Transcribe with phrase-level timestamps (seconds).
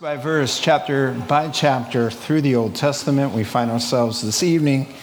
[0.00, 3.34] by verse, chapter by chapter, through the Old Testament.
[3.34, 4.94] We find ourselves this evening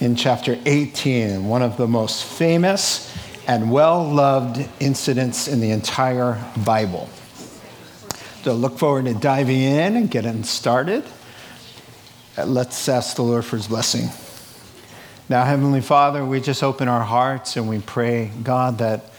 [0.00, 3.16] in chapter 18, one of the most famous
[3.46, 7.08] and well loved incidents in the entire Bible.
[8.42, 11.04] So, look forward to diving in and getting started.
[12.36, 14.08] Uh, let's ask the Lord for his blessing.
[15.28, 19.11] Now, Heavenly Father, we just open our hearts and we pray, God, that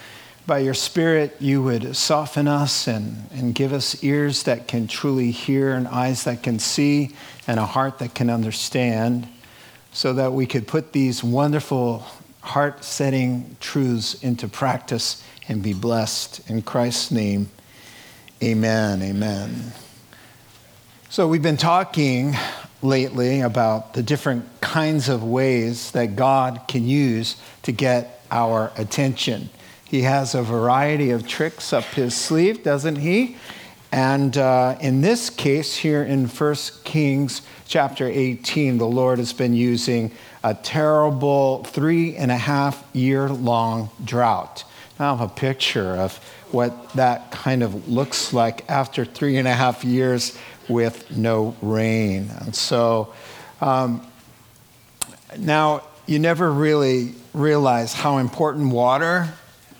[0.46, 5.32] by your Spirit, you would soften us and, and give us ears that can truly
[5.32, 7.16] hear, and eyes that can see,
[7.48, 9.28] and a heart that can understand,
[9.94, 12.06] so that we could put these wonderful
[12.42, 16.50] heart setting truths into practice and be blessed.
[16.50, 17.50] In Christ's name,
[18.42, 19.02] amen.
[19.02, 19.72] Amen.
[21.10, 22.36] So, we've been talking
[22.82, 29.50] lately about the different kinds of ways that God can use to get our attention.
[29.94, 33.38] He has a variety of tricks up his sleeve, doesn't he?
[33.92, 39.54] And uh, in this case, here in 1 Kings chapter 18, the Lord has been
[39.54, 40.12] using
[40.44, 44.64] a terrible three and a half year long drought.
[45.00, 46.18] Now I have a picture of
[46.50, 50.36] what that kind of looks like after three and a half years
[50.68, 52.32] with no rain.
[52.40, 53.14] And so
[53.62, 54.08] um,
[55.38, 59.32] now you never really realize how important water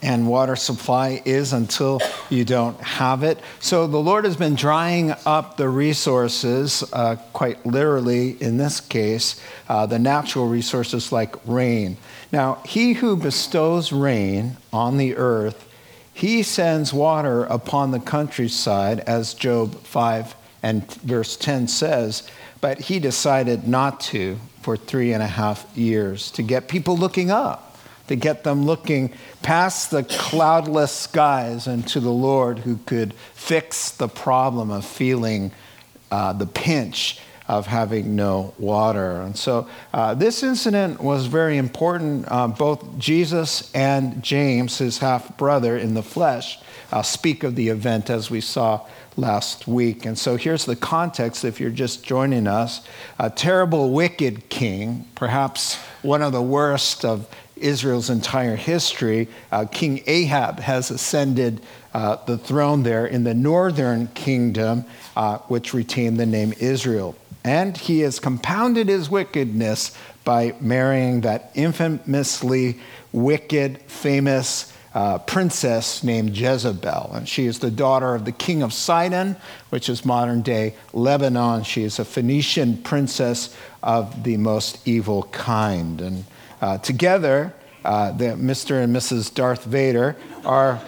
[0.04, 3.40] and water supply is until you don't have it.
[3.60, 9.42] So the Lord has been drying up the resources, uh, quite literally in this case,
[9.70, 11.98] uh, the natural resources like rain.
[12.32, 15.70] Now, he who bestows rain on the earth,
[16.14, 22.28] he sends water upon the countryside, as Job 5 and verse 10 says,
[22.62, 27.32] but he decided not to for three and a half years to get people looking
[27.32, 27.73] up
[28.08, 33.92] to get them looking past the cloudless skies and to the Lord who could fix
[33.92, 35.52] the problem of feeling
[36.12, 39.22] uh, the pinch of having no water.
[39.22, 42.26] And so uh, this incident was very important.
[42.30, 46.60] Uh, both Jesus and James, his half brother in the flesh,
[46.92, 48.86] uh, speak of the event as we saw
[49.18, 50.06] last week.
[50.06, 52.82] And so here's the context if you're just joining us.
[53.20, 60.04] A terrible, wicked king, perhaps one of the worst of Israel's entire history, uh, King
[60.08, 61.62] Ahab has ascended
[61.94, 67.16] uh, the throne there in the northern kingdom, uh, which retained the name Israel.
[67.44, 72.80] And he has compounded his wickedness by marrying that infamously
[73.12, 77.12] wicked, famous uh, princess named Jezebel.
[77.14, 79.36] And she is the daughter of the king of Sidon,
[79.70, 81.64] which is modern day Lebanon.
[81.64, 86.00] She is a Phoenician princess of the most evil kind.
[86.00, 86.26] And
[86.64, 87.54] uh, together,
[87.84, 88.82] uh, the Mr.
[88.82, 89.34] and Mrs.
[89.34, 90.16] Darth Vader
[90.46, 90.82] are,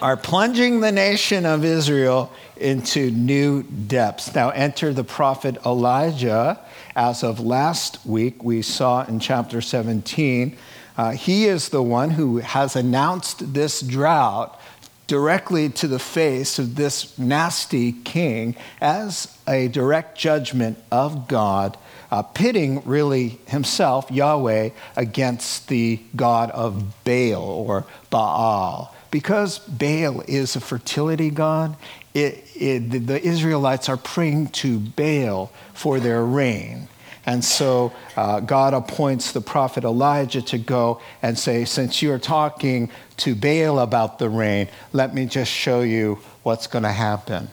[0.00, 4.34] are plunging the nation of Israel into new depths.
[4.34, 6.58] Now, enter the prophet Elijah.
[6.96, 10.56] As of last week, we saw in chapter 17,
[10.96, 14.58] uh, he is the one who has announced this drought
[15.06, 21.76] directly to the face of this nasty king as a direct judgment of God
[22.10, 28.94] uh, pitting really himself, Yahweh, against the god of Baal or Baal.
[29.10, 31.76] Because Baal is a fertility god,
[32.14, 36.88] it, it, the Israelites are praying to Baal for their rain.
[37.26, 42.90] And so uh, God appoints the prophet Elijah to go and say, Since you're talking
[43.18, 47.48] to Baal about the rain, let me just show you what's going to happen.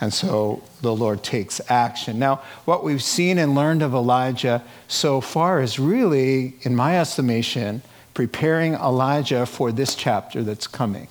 [0.00, 2.18] And so the Lord takes action.
[2.18, 7.82] Now, what we've seen and learned of Elijah so far is really, in my estimation,
[8.12, 11.08] preparing Elijah for this chapter that's coming.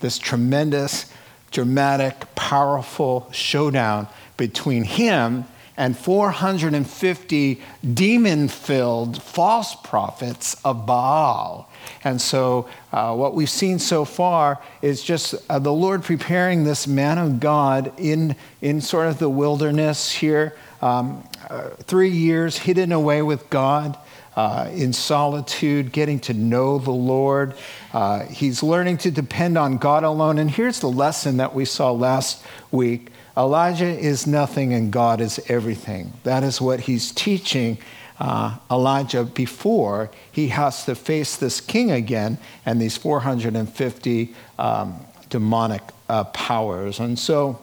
[0.00, 1.12] This tremendous,
[1.52, 5.44] dramatic, powerful showdown between him
[5.76, 7.62] and 450
[7.92, 11.68] demon filled false prophets of Baal.
[12.02, 16.86] And so, uh, what we've seen so far is just uh, the Lord preparing this
[16.86, 22.92] man of God in, in sort of the wilderness here, um, uh, three years hidden
[22.92, 23.98] away with God.
[24.36, 27.54] Uh, in solitude, getting to know the Lord.
[27.92, 30.38] Uh, he's learning to depend on God alone.
[30.38, 32.42] And here's the lesson that we saw last
[32.72, 36.12] week Elijah is nothing and God is everything.
[36.22, 37.78] That is what he's teaching
[38.18, 45.00] uh, Elijah before he has to face this king again and these 450 um,
[45.30, 47.00] demonic uh, powers.
[47.00, 47.60] And so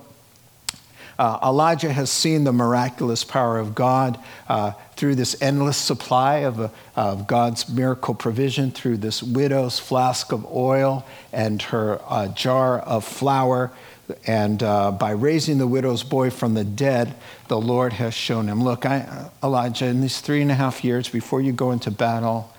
[1.22, 4.20] uh, Elijah has seen the miraculous power of God
[4.50, 10.32] uh, through this endless supply of, uh, of, God's miracle provision, through this widow's flask
[10.32, 13.72] of oil and her uh, jar of flour
[14.26, 17.16] And uh, by raising the widow's boy from the dead,
[17.48, 21.10] the Lord has shown him, Look, I, Elijah, in these three and a half years
[21.10, 22.54] before you go into battle,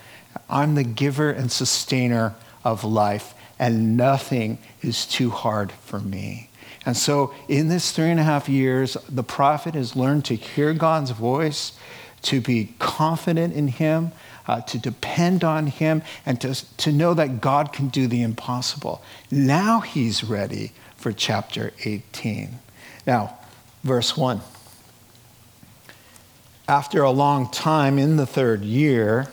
[0.49, 6.49] I'm the giver and sustainer of life, and nothing is too hard for me.
[6.85, 10.73] And so, in this three and a half years, the prophet has learned to hear
[10.73, 11.73] God's voice,
[12.23, 14.11] to be confident in Him,
[14.47, 19.01] uh, to depend on Him, and to, to know that God can do the impossible.
[19.31, 20.73] Now he's ready
[21.03, 22.59] for chapter 18.
[23.05, 23.37] Now,
[23.83, 24.39] verse 1.
[26.65, 29.27] After a long time, in the third year,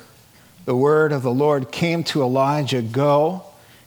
[0.64, 3.44] the word of the Lord came to Elijah Go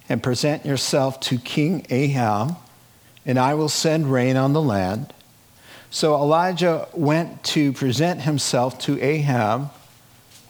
[0.07, 2.55] and present yourself to King Ahab
[3.25, 5.13] and I will send rain on the land.
[5.91, 9.71] So Elijah went to present himself to Ahab.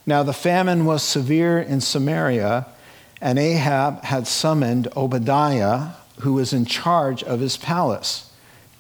[0.05, 2.67] Now the famine was severe in Samaria,
[3.19, 8.31] and Ahab had summoned Obadiah, who was in charge of his palace.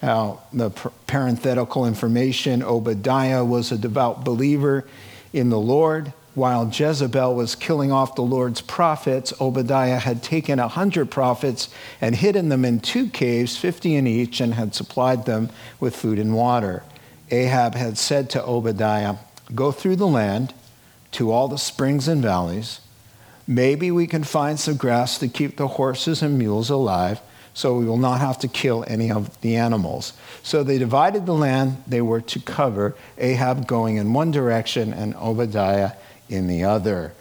[0.01, 0.69] Now, the
[1.07, 4.85] parenthetical information Obadiah was a devout believer
[5.31, 10.67] in the Lord while Jezebel was killing off the Lord's prophets, Obadiah had taken a
[10.67, 11.69] hundred prophets
[12.01, 16.17] and hidden them in two caves, fifty in each, and had supplied them with food
[16.17, 16.83] and water.
[17.29, 19.17] Ahab had said to Obadiah,
[19.53, 20.53] Go through the land
[21.11, 22.79] to all the springs and valleys.
[23.47, 27.21] Maybe we can find some grass to keep the horses and mules alive,
[27.53, 30.13] so we will not have to kill any of the animals.
[30.41, 35.15] So they divided the land they were to cover, Ahab going in one direction and
[35.15, 35.91] Obadiah
[36.29, 37.13] in the other.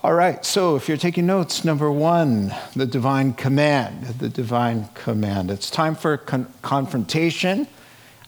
[0.00, 4.04] All right, so if you're taking notes, number one, the divine command.
[4.04, 5.50] The divine command.
[5.50, 7.66] It's time for con- confrontation.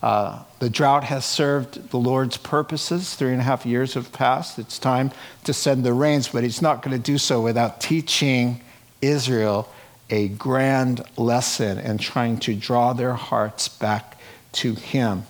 [0.02, 3.14] Uh, the drought has served the Lord's purposes.
[3.14, 4.58] Three and a half years have passed.
[4.58, 5.10] It's time
[5.44, 8.60] to send the rains, but He's not going to do so without teaching
[9.02, 9.68] Israel
[10.08, 14.18] a grand lesson and trying to draw their hearts back
[14.52, 15.24] to Him.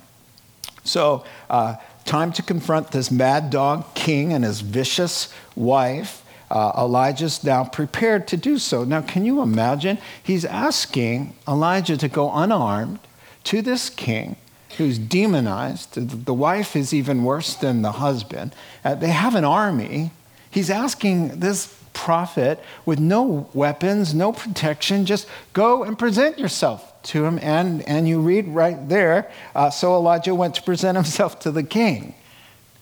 [0.85, 6.25] So, uh, time to confront this mad dog king and his vicious wife.
[6.51, 8.83] Uh, Elijah's now prepared to do so.
[8.83, 9.99] Now, can you imagine?
[10.23, 12.99] He's asking Elijah to go unarmed
[13.45, 14.37] to this king
[14.77, 15.95] who's demonized.
[15.95, 18.55] The wife is even worse than the husband.
[18.85, 20.13] Uh, they have an army.
[20.51, 27.25] He's asking this prophet with no weapons, no protection, just go and present yourself to
[27.25, 27.39] him.
[27.43, 31.63] And, and you read right there uh, so Elijah went to present himself to the
[31.63, 32.15] king.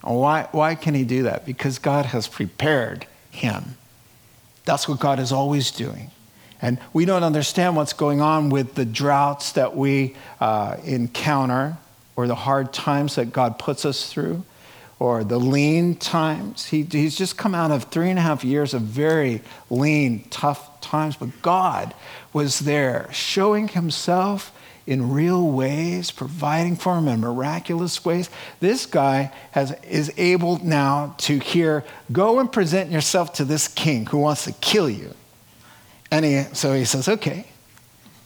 [0.02, 1.44] Why, why can he do that?
[1.44, 3.76] Because God has prepared him.
[4.64, 6.10] That's what God is always doing.
[6.60, 11.78] And we don't understand what's going on with the droughts that we uh, encounter
[12.16, 14.44] or the hard times that God puts us through
[14.98, 16.66] or the lean times.
[16.66, 20.80] He, he's just come out of three and a half years of very lean, tough
[20.80, 21.94] times, but God
[22.32, 24.52] was there showing himself
[24.86, 28.30] in real ways, providing for him in miraculous ways.
[28.58, 34.06] This guy has, is able now to hear, go and present yourself to this king
[34.06, 35.14] who wants to kill you.
[36.10, 37.46] And he, so he says, okay,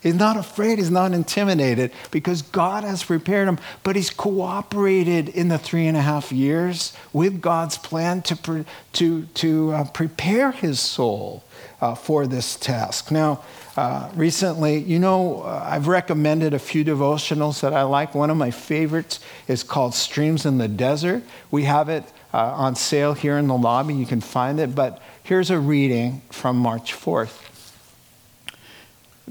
[0.02, 5.46] He's not afraid, he's not intimidated because God has prepared him, but he's cooperated in
[5.46, 8.64] the three and a half years with God's plan to, pre-
[8.94, 11.44] to, to uh, prepare his soul
[11.80, 13.12] uh, for this task.
[13.12, 13.44] Now,
[13.76, 18.12] uh, recently, you know, uh, I've recommended a few devotionals that I like.
[18.12, 21.22] One of my favorites is called Streams in the Desert.
[21.52, 22.04] We have it
[22.34, 23.94] uh, on sale here in the lobby.
[23.94, 27.51] You can find it, but here's a reading from March 4th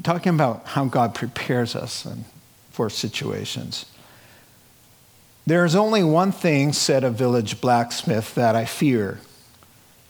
[0.03, 2.07] talking about how God prepares us
[2.71, 3.85] for situations.
[5.45, 9.19] There is only one thing, said a village blacksmith, that I fear,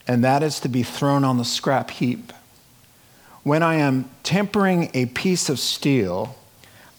[0.08, 2.34] and that is to be thrown on the scrap heap.
[3.44, 6.36] When I am tempering a piece of steel,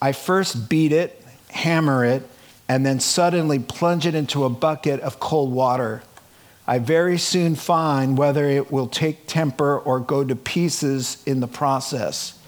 [0.01, 2.29] I first beat it, hammer it,
[2.69, 6.03] and then suddenly plunge it into a bucket of cold water.
[6.67, 11.47] I very soon find whether it will take temper or go to pieces in the
[11.47, 12.39] process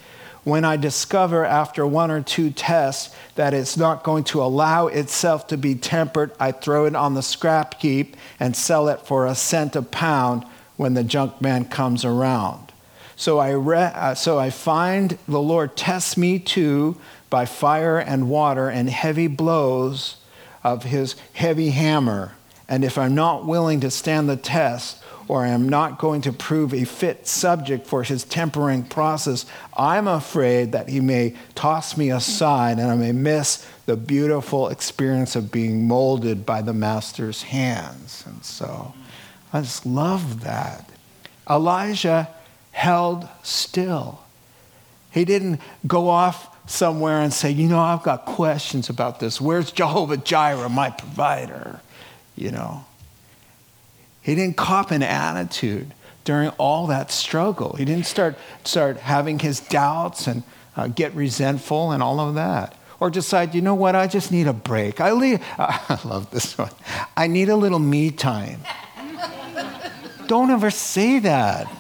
[0.44, 5.46] when I discover after one or two tests that it's not going to allow itself
[5.48, 9.34] to be tempered, I throw it on the scrap heap and sell it for a
[9.34, 10.44] cent a pound
[10.76, 12.72] when the junk man comes around.
[13.16, 16.96] So I, re- uh, so I find the Lord tests me too
[17.30, 20.16] by fire and water and heavy blows
[20.62, 22.34] of his heavy hammer.
[22.68, 26.33] And if I'm not willing to stand the test, or I am not going to
[26.33, 32.11] prove a fit subject for his tempering process, I'm afraid that he may toss me
[32.11, 38.25] aside and I may miss the beautiful experience of being molded by the master's hands.
[38.26, 38.95] And so
[39.52, 40.88] I just love that.
[41.49, 42.28] Elijah
[42.73, 44.21] held still.
[45.11, 49.40] He didn't go off somewhere and say, you know, I've got questions about this.
[49.40, 51.81] Where's Jehovah Jireh, my provider?
[52.37, 52.85] You know.
[54.25, 55.93] He didn't cop an attitude
[56.25, 57.75] during all that struggle.
[57.76, 60.43] He didn't start, start having his doubts and
[60.76, 62.75] uh, get resentful and all of that.
[63.00, 64.99] Or decide, you know what, I just need a break.
[64.99, 66.71] I, leave, uh, I love this one.
[67.14, 68.61] I need a little me time.
[70.26, 71.71] Don't ever say that.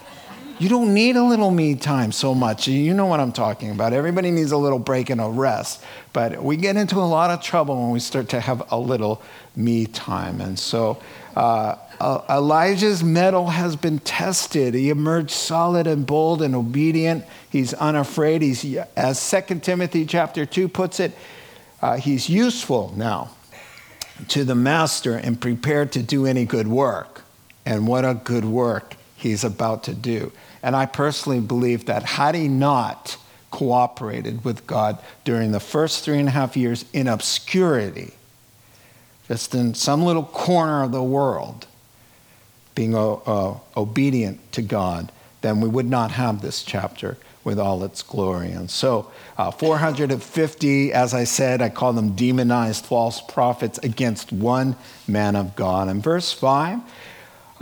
[0.58, 2.68] You don't need a little me time so much.
[2.68, 3.92] You know what I'm talking about.
[3.92, 5.82] Everybody needs a little break and a rest.
[6.12, 9.20] But we get into a lot of trouble when we start to have a little
[9.56, 10.40] me time.
[10.40, 11.02] And so
[11.34, 11.74] uh,
[12.28, 14.74] Elijah's metal has been tested.
[14.74, 17.24] He emerged solid and bold and obedient.
[17.48, 18.42] He's unafraid.
[18.42, 21.12] He's, as 2 Timothy chapter 2 puts it,
[21.80, 23.30] uh, he's useful now
[24.28, 27.22] to the master and prepared to do any good work.
[27.64, 30.32] And what a good work he's about to do.
[30.62, 33.16] And I personally believe that had he not
[33.50, 38.12] cooperated with God during the first three and a half years in obscurity,
[39.28, 41.66] just in some little corner of the world,
[42.74, 45.12] being uh, uh, obedient to God,
[45.42, 48.50] then we would not have this chapter with all its glory.
[48.50, 54.76] And so, uh, 450, as I said, I call them demonized false prophets against one
[55.06, 55.88] man of God.
[55.88, 56.80] And verse 5,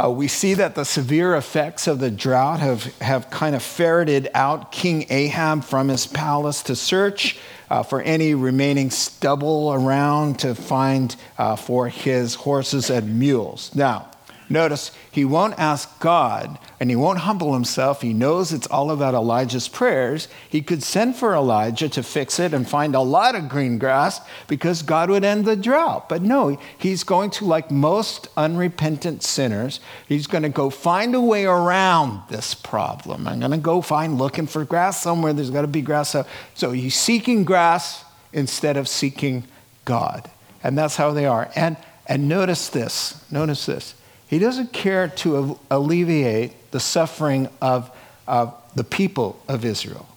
[0.02, 4.28] uh, we see that the severe effects of the drought have, have kind of ferreted
[4.32, 7.38] out King Ahab from his palace to search
[7.68, 13.74] uh, for any remaining stubble around to find uh, for his horses and mules.
[13.74, 14.11] Now,
[14.52, 18.02] Notice he won't ask God and he won't humble himself.
[18.02, 20.28] He knows it's all about Elijah's prayers.
[20.46, 24.20] He could send for Elijah to fix it and find a lot of green grass
[24.48, 26.06] because God would end the drought.
[26.10, 31.20] But no, he's going to, like most unrepentant sinners, he's going to go find a
[31.20, 33.26] way around this problem.
[33.26, 35.32] I'm going to go find looking for grass somewhere.
[35.32, 36.14] There's got to be grass.
[36.52, 38.04] So he's seeking grass
[38.34, 39.44] instead of seeking
[39.86, 40.30] God.
[40.62, 41.50] And that's how they are.
[41.56, 43.24] And, and notice this.
[43.32, 43.94] Notice this
[44.32, 47.94] he doesn't care to alleviate the suffering of,
[48.26, 50.08] of the people of Israel.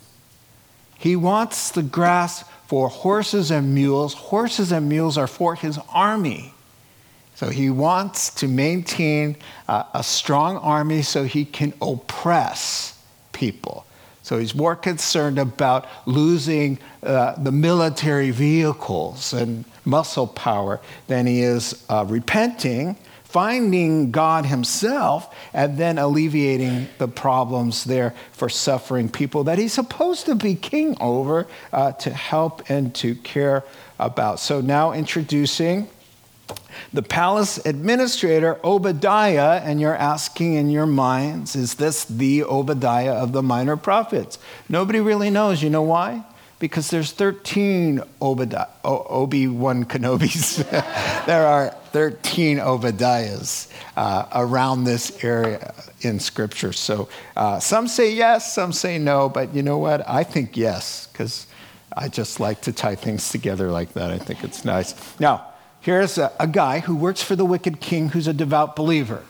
[0.98, 4.13] He wants the grass for horses and mules.
[4.13, 6.53] Horses and mules are for his army.
[7.36, 9.36] So he wants to maintain
[9.67, 12.98] a strong army so he can oppress
[13.34, 13.86] people.
[14.24, 21.41] So he's more concerned about losing uh, the military vehicles and muscle power than he
[21.41, 22.95] is uh, repenting
[23.35, 30.25] finding God Himself and then alleviating the problems there for suffering people that He's supposed
[30.27, 33.65] to be king over uh, to help and to care
[33.99, 34.39] about.
[34.39, 35.89] So now introducing
[36.93, 43.33] the palace administrator, Obadiah, and you're asking in your minds, is this the Obadiah of
[43.33, 44.39] the minor prophets?
[44.69, 45.61] Nobody really knows.
[45.61, 46.23] You know why?
[46.57, 50.67] because there's 13 Obadiah, Obi-Wan Kenobis.
[51.25, 56.73] there are 13 Obadiahs uh, around this area in Scripture.
[56.73, 60.03] So uh, some say yes, some say no, but you know what?
[60.05, 61.47] I think yes, because
[61.95, 64.11] I just like to tie things together like that.
[64.11, 64.93] I think it's nice.
[65.21, 69.23] Now, here's a, a guy who works for the wicked king who's a devout believer.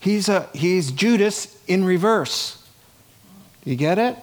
[0.00, 2.66] He's, a, he's Judas in reverse.
[3.62, 4.16] You get it?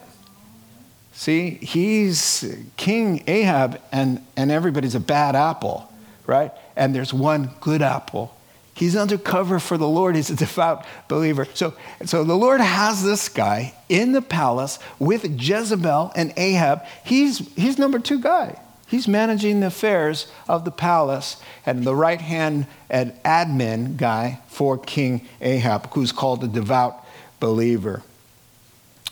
[1.12, 2.44] See, he's
[2.76, 5.89] King Ahab, and, and everybody's a bad apple,
[6.30, 6.52] right?
[6.76, 8.34] And there's one good apple.
[8.72, 10.14] He's undercover for the Lord.
[10.14, 11.44] He's a devout believer.
[11.52, 11.74] So,
[12.06, 16.84] so the Lord has this guy in the palace with Jezebel and Ahab.
[17.04, 18.58] He's, he's number two guy.
[18.86, 24.78] He's managing the affairs of the palace and the right hand and admin guy for
[24.78, 27.04] King Ahab, who's called a devout
[27.40, 28.02] believer.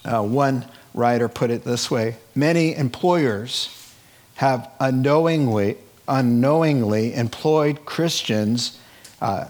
[0.04, 3.74] Uh, one writer put it this way many employers
[4.36, 5.76] have unknowingly,
[6.08, 8.78] unknowingly employed Christians
[9.20, 9.48] uh,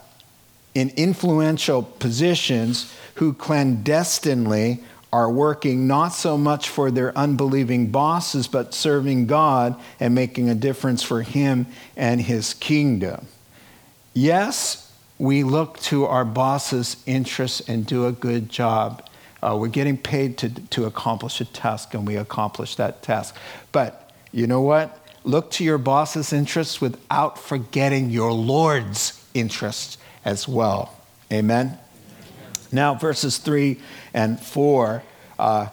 [0.74, 8.74] in influential positions who clandestinely are working not so much for their unbelieving bosses, but
[8.74, 13.26] serving God and making a difference for Him and His kingdom.
[14.12, 19.02] Yes, we look to our boss's interests and do a good job
[19.42, 23.36] uh, we're getting paid to, to accomplish a task, and we accomplish that task.
[23.70, 24.98] But you know what?
[25.28, 30.97] Look to your boss's interests without forgetting your Lord's interests as well.
[31.30, 31.78] Amen?
[32.73, 33.78] Now, verses 3
[34.14, 35.02] and 4.
[35.38, 35.66] Uh,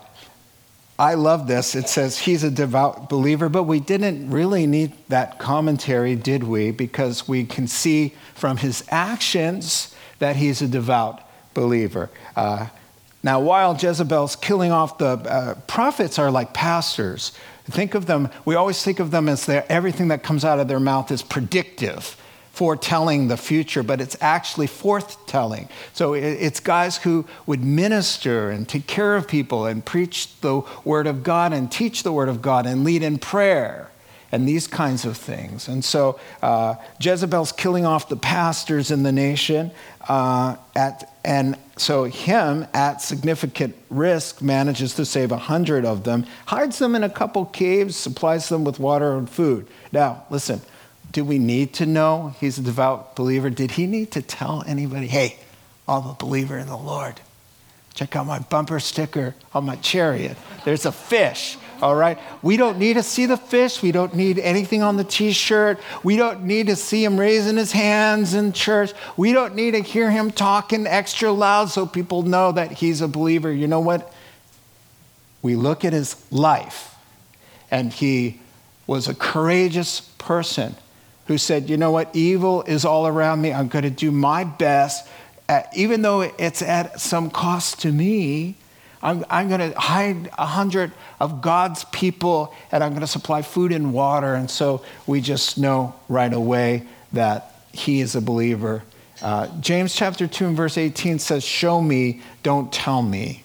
[0.99, 1.73] I love this.
[1.73, 6.71] It says he's a devout believer, but we didn't really need that commentary, did we?
[6.71, 11.21] Because we can see from his actions that he's a devout
[11.53, 12.09] believer.
[12.35, 12.67] Uh,
[13.23, 17.31] Now, while Jezebel's killing off the uh, prophets, are like pastors.
[17.65, 20.79] Think of them, we always think of them as everything that comes out of their
[20.79, 22.17] mouth is predictive
[22.51, 25.67] foretelling the future, but it's actually forthtelling.
[25.91, 31.05] So it's guys who would minister and take care of people and preach the Word
[31.05, 33.89] of God and teach the Word of God and lead in prayer
[34.35, 35.69] and these kinds of things.
[35.69, 39.71] And so uh, Jezebel's killing off the pastors in the nation.
[40.09, 46.25] Uh, at, and so him, at significant risk, manages to save a hundred of them,
[46.47, 49.67] hides them in a couple caves, supplies them with water and food.
[49.93, 50.59] Now, listen,
[51.13, 53.49] do we need to know he's a devout believer?
[53.49, 55.39] Did he need to tell anybody, hey,
[55.87, 57.21] I'm a believer in the Lord?
[57.93, 60.35] Check out my bumper sticker on my chariot.
[60.65, 62.17] There's a fish, all right?
[62.41, 63.81] We don't need to see the fish.
[63.81, 65.79] We don't need anything on the t shirt.
[66.03, 68.93] We don't need to see him raising his hands in church.
[69.17, 73.07] We don't need to hear him talking extra loud so people know that he's a
[73.07, 73.51] believer.
[73.51, 74.11] You know what?
[75.41, 76.95] We look at his life,
[77.69, 78.39] and he
[78.87, 80.75] was a courageous person
[81.27, 82.15] who said, You know what?
[82.15, 83.53] Evil is all around me.
[83.53, 85.07] I'm going to do my best,
[85.47, 88.55] at, even though it's at some cost to me.
[89.05, 93.43] I'm, I'm going to hide a hundred of God's people and I'm going to supply
[93.43, 94.33] food and water.
[94.33, 98.81] And so we just know right away that he is a believer.
[99.21, 103.43] Uh, James chapter 2 and verse 18 says, Show me, don't tell me.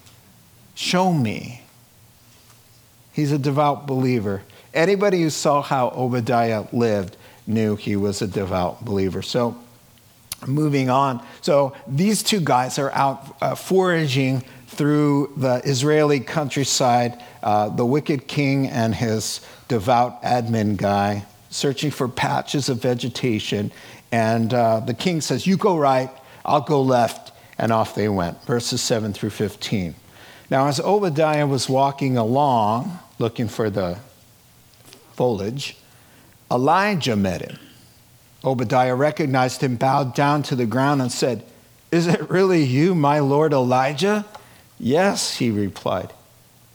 [0.74, 1.60] Show me.
[3.12, 4.40] He's a devout believer.
[4.72, 9.20] Anybody who saw how Obadiah lived knew he was a devout believer.
[9.20, 9.58] So,
[10.46, 11.22] moving on.
[11.42, 14.42] So, these two guys are out uh, foraging
[14.80, 22.08] through the Israeli countryside, uh, the wicked king and his devout admin guy, searching for
[22.08, 23.70] patches of vegetation.
[24.10, 26.08] And uh, the king says, You go right,
[26.46, 27.30] I'll go left.
[27.58, 28.42] And off they went.
[28.44, 29.94] Verses 7 through 15.
[30.48, 33.98] Now, as Obadiah was walking along, looking for the
[35.12, 35.76] foliage,
[36.50, 37.58] Elijah met him.
[38.42, 41.44] Obadiah recognized him, bowed down to the ground, and said,
[41.92, 44.24] Is it really you, my lord Elijah?
[44.80, 46.12] Yes, he replied.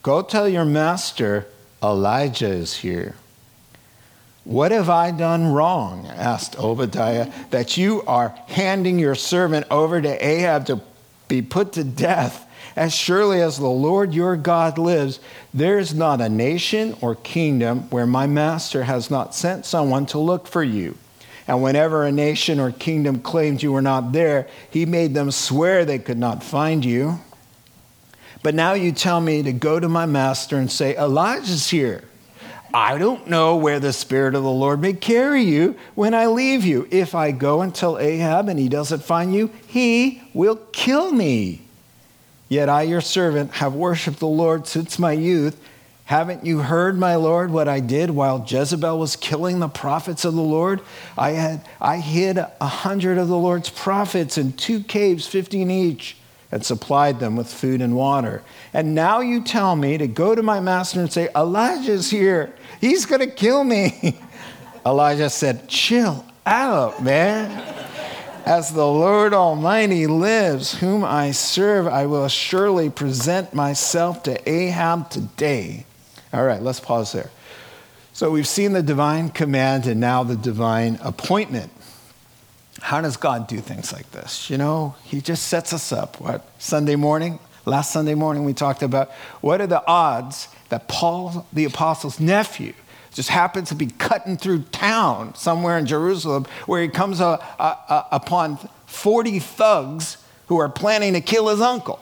[0.04, 1.48] Go tell your master
[1.82, 3.16] Elijah is here.
[4.44, 6.06] What have I done wrong?
[6.06, 10.82] asked Obadiah, that you are handing your servant over to Ahab to
[11.28, 12.48] be put to death.
[12.76, 15.20] As surely as the Lord your God lives,
[15.52, 20.20] there is not a nation or kingdom where my master has not sent someone to
[20.20, 20.96] look for you.
[21.48, 25.86] And whenever a nation or kingdom claimed you were not there, he made them swear
[25.86, 27.20] they could not find you.
[28.46, 32.04] But now you tell me to go to my master and say, Elijah's here.
[32.72, 36.64] I don't know where the Spirit of the Lord may carry you when I leave
[36.64, 36.88] you.
[36.92, 41.64] If I go and tell Ahab and he doesn't find you, he will kill me.
[42.48, 45.60] Yet I, your servant, have worshiped the Lord since my youth.
[46.04, 50.36] Haven't you heard, my Lord, what I did while Jezebel was killing the prophets of
[50.36, 50.82] the Lord?
[51.18, 56.18] I, had, I hid a hundred of the Lord's prophets in two caves, fifteen each,
[56.52, 58.44] and supplied them with food and water.
[58.74, 62.54] And now you tell me to go to my master and say, Elijah's here.
[62.80, 64.20] He's going to kill me.
[64.86, 67.74] Elijah said, Chill out, man.
[68.46, 75.10] As the Lord Almighty lives, whom I serve, I will surely present myself to Ahab
[75.10, 75.86] today.
[76.32, 77.32] All right, let's pause there.
[78.14, 81.72] So we've seen the divine command and now the divine appointment.
[82.86, 84.48] How does God do things like this?
[84.48, 86.22] You know, He just sets us up.
[86.22, 86.46] What?
[86.60, 87.40] Sunday morning?
[87.66, 89.10] Last Sunday morning, we talked about
[89.42, 92.74] what are the odds that Paul, the apostle's nephew,
[93.12, 97.64] just happens to be cutting through town somewhere in Jerusalem where he comes a, a,
[97.64, 102.00] a, upon 40 thugs who are planning to kill his uncle.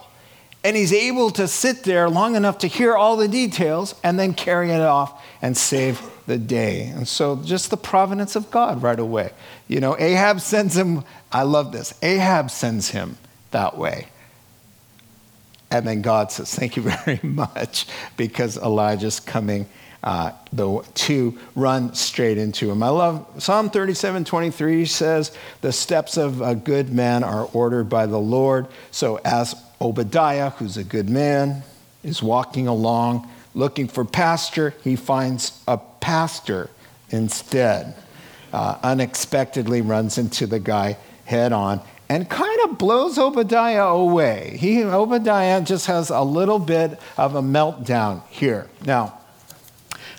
[0.66, 4.34] And he's able to sit there long enough to hear all the details and then
[4.34, 6.88] carry it off and save the day.
[6.88, 9.32] And so, just the providence of God right away.
[9.68, 11.94] You know, Ahab sends him, I love this.
[12.02, 13.18] Ahab sends him
[13.52, 14.08] that way.
[15.72, 19.68] And then God says, Thank you very much, because Elijah's coming
[20.04, 20.32] uh,
[20.96, 22.84] to run straight into him.
[22.84, 28.06] I love Psalm 37 23 says, The steps of a good man are ordered by
[28.06, 28.68] the Lord.
[28.92, 31.64] So, as Obadiah, who's a good man,
[32.04, 36.70] is walking along looking for pasture, he finds a pastor
[37.10, 37.96] instead.
[38.54, 44.56] Uh, unexpectedly runs into the guy head on and kind of blows Obadiah away.
[44.60, 48.70] He, Obadiah just has a little bit of a meltdown here.
[48.86, 49.20] Now,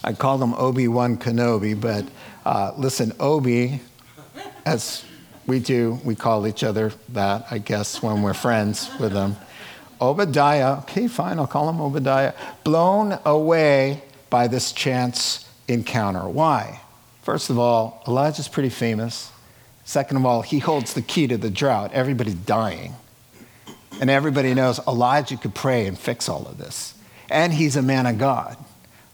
[0.03, 2.05] I call him Obi Wan Kenobi, but
[2.45, 3.81] uh, listen, Obi,
[4.67, 5.05] as
[5.47, 9.37] we do, we call each other that, I guess, when we're friends with them.
[10.01, 12.33] Obadiah, okay, fine, I'll call him Obadiah,
[12.65, 16.29] blown away by this chance encounter.
[16.29, 16.81] Why?
[17.25, 19.33] First of all, Elijah's pretty famous.
[19.87, 21.91] Second of all, he holds the key to the drought.
[21.95, 22.97] Everybody's dying.
[23.99, 26.93] And everybody knows Elijah could pray and fix all of this.
[27.31, 28.59] And he's a man of God,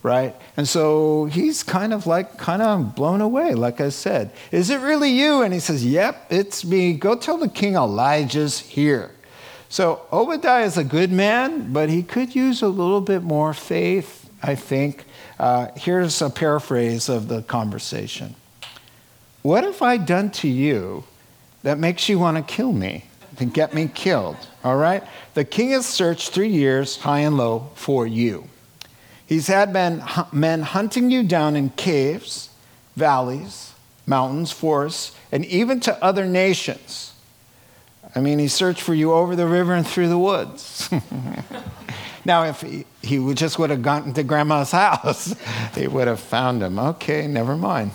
[0.02, 0.34] right?
[0.56, 4.32] And so he's kind of like, kind of blown away, like I said.
[4.50, 5.42] Is it really you?
[5.42, 6.94] And he says, Yep, it's me.
[6.94, 9.12] Go tell the king Elijah's here.
[9.68, 14.28] So Obadiah is a good man, but he could use a little bit more faith,
[14.42, 15.04] I think.
[15.40, 18.34] Uh, here's a paraphrase of the conversation
[19.40, 21.04] What have I done to you
[21.62, 23.06] that makes you want to kill me,
[23.38, 24.36] to get me killed?
[24.62, 25.02] All right?
[25.32, 28.48] The king has searched three years, high and low, for you.
[29.24, 32.50] He's had men, men hunting you down in caves,
[32.94, 33.72] valleys,
[34.04, 37.14] mountains, forests, and even to other nations.
[38.14, 40.90] I mean, he searched for you over the river and through the woods.
[42.24, 45.34] now, if he, he just would have gone to grandma's house,
[45.74, 46.78] they would have found him.
[46.78, 47.92] Okay, never mind.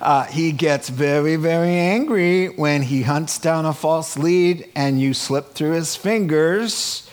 [0.00, 5.12] Uh, he gets very, very angry when he hunts down a false lead and you
[5.12, 7.08] slip through his fingers.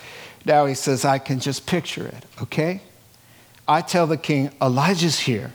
[0.46, 2.82] Now he says, I can just picture it, okay?
[3.68, 5.54] I tell the king, Elijah's here,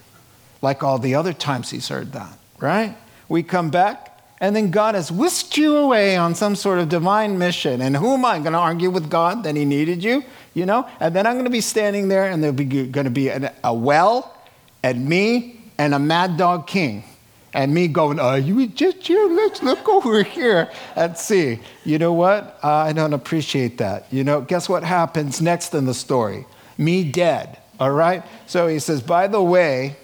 [0.61, 2.97] like all the other times he's heard that, right?
[3.29, 4.10] We come back,
[4.41, 7.83] and then God has whisked you away on some sort of divine mission.
[7.83, 10.25] And who am I going to argue with God that he needed you?
[10.55, 10.89] You know?
[10.99, 13.75] And then I'm going to be standing there, and there'll be going to be a
[13.75, 14.35] well,
[14.83, 17.05] and me, and a mad dog king
[17.53, 19.29] and me going, "Oh, you just here?
[19.29, 22.59] Let's look over here and see." You know what?
[22.63, 24.07] Uh, I don't appreciate that.
[24.13, 26.47] You know, guess what happens next in the story?
[26.79, 27.59] Me dead.
[27.79, 28.23] All right.
[28.47, 29.97] So he says, "By the way."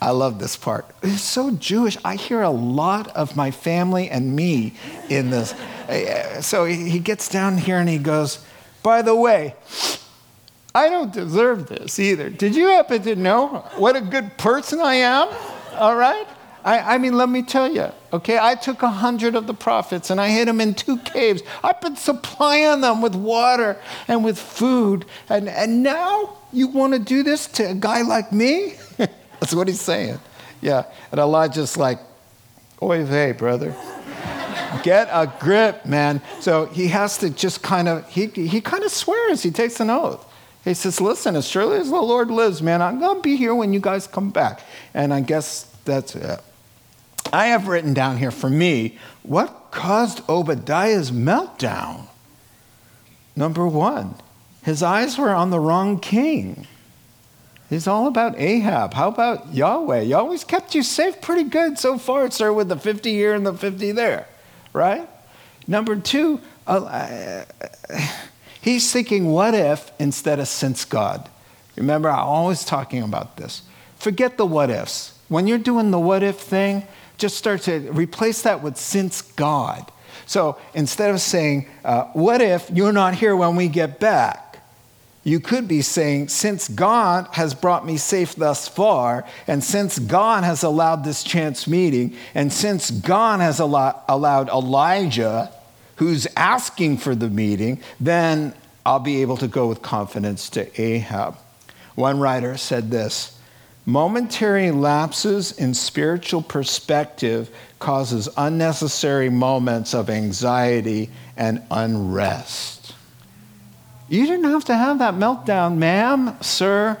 [0.00, 0.86] I love this part.
[1.02, 1.98] It's so Jewish.
[2.04, 4.72] I hear a lot of my family and me
[5.10, 5.52] in this.
[5.52, 8.44] Uh, so he gets down here and he goes,
[8.82, 9.54] By the way,
[10.74, 12.30] I don't deserve this either.
[12.30, 15.28] Did you happen to know what a good person I am?
[15.74, 16.26] All right?
[16.64, 18.38] I, I, mean, let me tell you, okay?
[18.40, 21.42] I took a hundred of the prophets and I hid them in two caves.
[21.64, 25.06] I've been supplying them with water and with food.
[25.28, 28.74] And, and now you want to do this to a guy like me?
[29.40, 30.20] That's what he's saying.
[30.60, 30.84] Yeah.
[31.10, 31.98] And Elijah's like,
[32.82, 33.74] oy vey, brother.
[34.82, 36.22] Get a grip, man.
[36.40, 39.90] So he has to just kind of, he, he kind of swears, he takes an
[39.90, 40.26] oath.
[40.64, 43.54] He says, Listen, as surely as the Lord lives, man, I'm going to be here
[43.54, 44.60] when you guys come back.
[44.92, 46.40] And I guess that's it.
[47.32, 52.06] I have written down here for me what caused Obadiah's meltdown?
[53.36, 54.16] Number one,
[54.62, 56.66] his eyes were on the wrong king.
[57.70, 58.94] He's all about Ahab.
[58.94, 60.00] How about Yahweh?
[60.00, 63.54] Yahweh's kept you safe pretty good so far, sir, with the 50 here and the
[63.54, 64.26] 50 there,
[64.72, 65.08] right?
[65.68, 67.44] Number two, uh,
[68.60, 71.30] he's thinking, what if instead of since God?
[71.76, 73.62] Remember, I'm always talking about this.
[73.96, 75.16] Forget the what ifs.
[75.28, 76.82] When you're doing the what if thing,
[77.18, 79.92] just start to replace that with since God.
[80.26, 84.49] So instead of saying, uh, What if you're not here when we get back?
[85.22, 90.44] You could be saying, Since God has brought me safe thus far, and since God
[90.44, 95.52] has allowed this chance meeting, and since God has allowed Elijah,
[95.96, 98.54] who's asking for the meeting, then
[98.86, 101.36] I'll be able to go with confidence to Ahab.
[101.94, 103.38] One writer said this
[103.84, 112.79] Momentary lapses in spiritual perspective causes unnecessary moments of anxiety and unrest.
[114.10, 117.00] You didn't have to have that meltdown, ma'am, sir,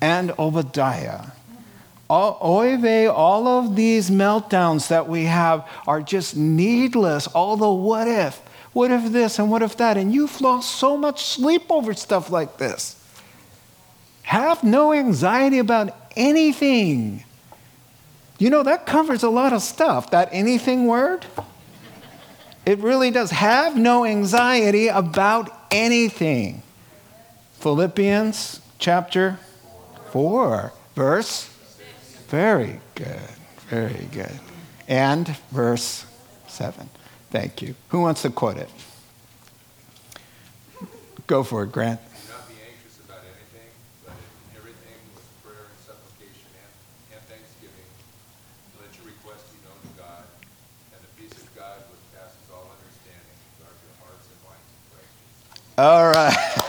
[0.00, 1.26] and Obadiah.
[2.10, 7.28] All, oive, all of these meltdowns that we have are just needless.
[7.28, 8.38] All the what if,
[8.72, 12.28] what if this and what if that, and you've lost so much sleep over stuff
[12.28, 13.00] like this.
[14.22, 17.22] Have no anxiety about anything.
[18.38, 21.24] You know, that covers a lot of stuff, that anything word.
[22.68, 23.30] It really does.
[23.30, 26.60] Have no anxiety about anything.
[27.54, 29.38] Philippians chapter
[30.12, 31.48] 4, verse.
[32.28, 33.30] Very good.
[33.70, 34.38] Very good.
[34.86, 36.04] And verse
[36.46, 36.90] 7.
[37.30, 37.74] Thank you.
[37.88, 38.68] Who wants to quote it?
[41.26, 42.00] Go for it, Grant.
[55.78, 56.34] All right.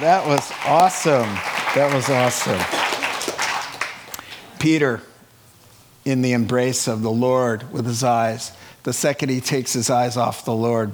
[0.00, 1.32] that was awesome.
[1.76, 2.60] That was awesome.
[4.58, 5.00] Peter,
[6.04, 8.50] in the embrace of the Lord with his eyes,
[8.82, 10.90] the second he takes his eyes off the Lord,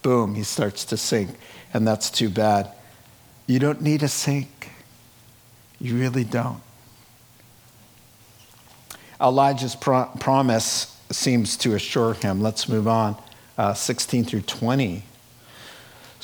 [0.00, 1.28] boom, he starts to sink.
[1.74, 2.72] And that's too bad.
[3.46, 4.70] You don't need to sink.
[5.78, 6.62] You really don't.
[9.20, 12.40] Elijah's pro- promise seems to assure him.
[12.40, 13.16] Let's move on.
[13.58, 15.02] Uh, 16 through 20.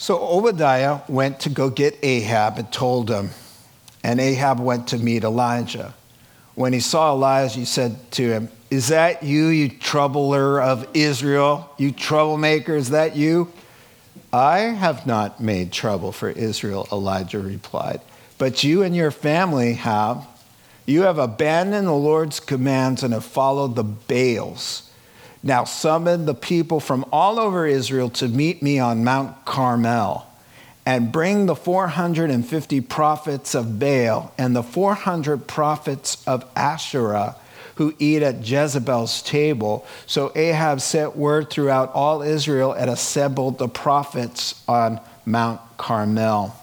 [0.00, 3.32] So Obadiah went to go get Ahab and told him,
[4.02, 5.92] and Ahab went to meet Elijah.
[6.54, 11.70] When he saw Elijah, he said to him, Is that you, you troubler of Israel?
[11.76, 13.52] You troublemaker, is that you?
[14.32, 18.00] I have not made trouble for Israel, Elijah replied,
[18.38, 20.26] but you and your family have.
[20.86, 24.89] You have abandoned the Lord's commands and have followed the Baals.
[25.42, 30.26] Now summon the people from all over Israel to meet me on Mount Carmel
[30.84, 37.36] and bring the 450 prophets of Baal and the 400 prophets of Asherah
[37.76, 39.86] who eat at Jezebel's table.
[40.06, 46.54] So Ahab sent word throughout all Israel and assembled the prophets on Mount Carmel.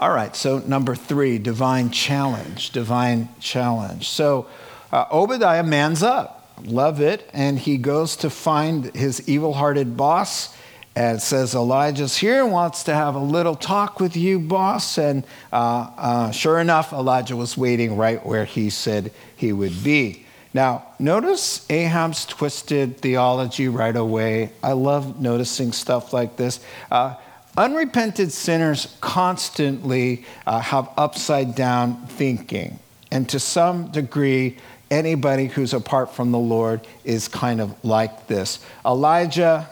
[0.00, 2.70] All right, so number three, divine challenge.
[2.70, 4.08] Divine challenge.
[4.08, 4.48] So
[4.90, 10.56] uh, Obadiah mans up, love it, and he goes to find his evil hearted boss
[10.94, 14.98] and says, Elijah's here, wants to have a little talk with you, boss.
[14.98, 20.26] And uh, uh, sure enough, Elijah was waiting right where he said he would be.
[20.54, 24.52] Now, notice Ahab's twisted theology right away.
[24.62, 26.60] I love noticing stuff like this.
[26.90, 27.14] Uh,
[27.54, 32.78] Unrepented sinners constantly uh, have upside down thinking.
[33.10, 34.56] And to some degree,
[34.92, 38.60] anybody who's apart from the Lord is kind of like this.
[38.84, 39.68] Elijah,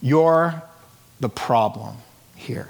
[0.00, 0.62] you're
[1.20, 1.98] the problem
[2.34, 2.68] here.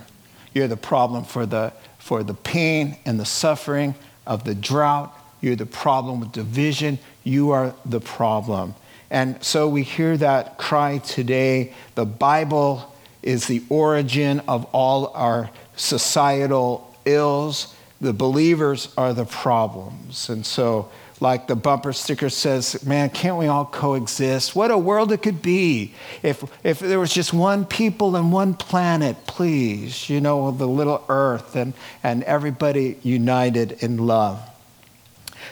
[0.52, 3.94] You're the problem for the, for the pain and the suffering
[4.26, 5.16] of the drought.
[5.40, 6.98] You're the problem with division.
[7.22, 8.74] You are the problem.
[9.08, 11.74] And so we hear that cry today.
[11.94, 17.74] The Bible is the origin of all our societal ills.
[18.00, 20.28] The believers are the problems.
[20.28, 24.54] And so, like the bumper sticker says, man, can't we all coexist?
[24.54, 28.54] What a world it could be if, if there was just one people and one
[28.54, 34.40] planet, please, you know, the little earth and, and everybody united in love.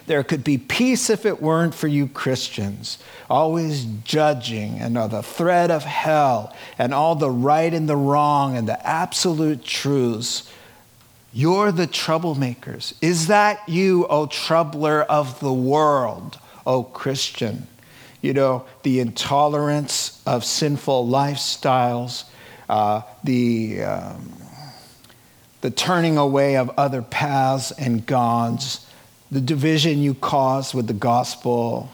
[0.07, 2.99] There could be peace if it weren't for you Christians,
[3.29, 8.69] always judging and the threat of hell and all the right and the wrong and
[8.69, 10.49] the absolute truths.
[11.37, 12.95] You're the troublemakers.
[13.03, 17.67] Is that you, O troubler of the world, O Christian?
[18.23, 22.25] You know, the intolerance of sinful lifestyles,
[22.71, 24.33] uh, the, um,
[25.61, 28.87] the turning away of other paths and gods
[29.31, 31.91] the division you cause with the gospel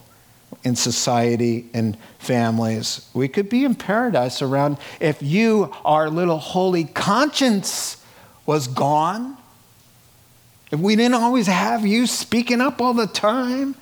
[0.62, 3.08] in society and families.
[3.12, 8.01] We could be in paradise around if you, our little holy conscience,
[8.46, 9.36] was gone.
[10.70, 13.74] If we didn't always have you speaking up all the time,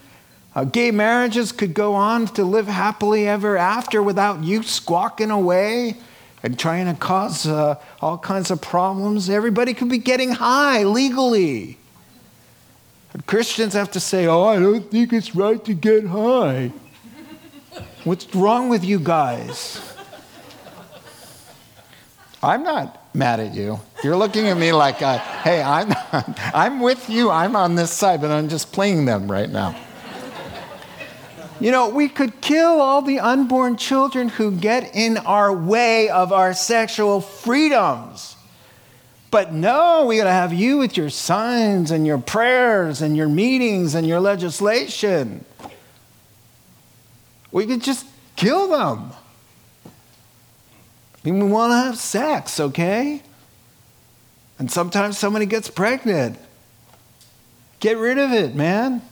[0.54, 5.96] uh, gay marriages could go on to live happily ever after without you squawking away
[6.42, 9.30] and trying to cause uh, all kinds of problems.
[9.30, 11.78] Everybody could be getting high legally.
[13.12, 16.72] And Christians have to say, Oh, I don't think it's right to get high.
[18.04, 19.80] What's wrong with you guys?
[22.42, 23.80] I'm not mad at you.
[24.02, 25.92] You're looking at me like, uh, hey, I'm,
[26.54, 27.30] I'm with you.
[27.30, 29.76] I'm on this side, but I'm just playing them right now.
[31.60, 36.32] You know, we could kill all the unborn children who get in our way of
[36.32, 38.36] our sexual freedoms.
[39.30, 43.28] But no, we got to have you with your signs and your prayers and your
[43.28, 45.44] meetings and your legislation.
[47.52, 49.12] We could just kill them.
[51.24, 53.22] We want to have sex, okay?
[54.58, 56.38] And sometimes somebody gets pregnant.
[57.78, 59.02] Get rid of it, man.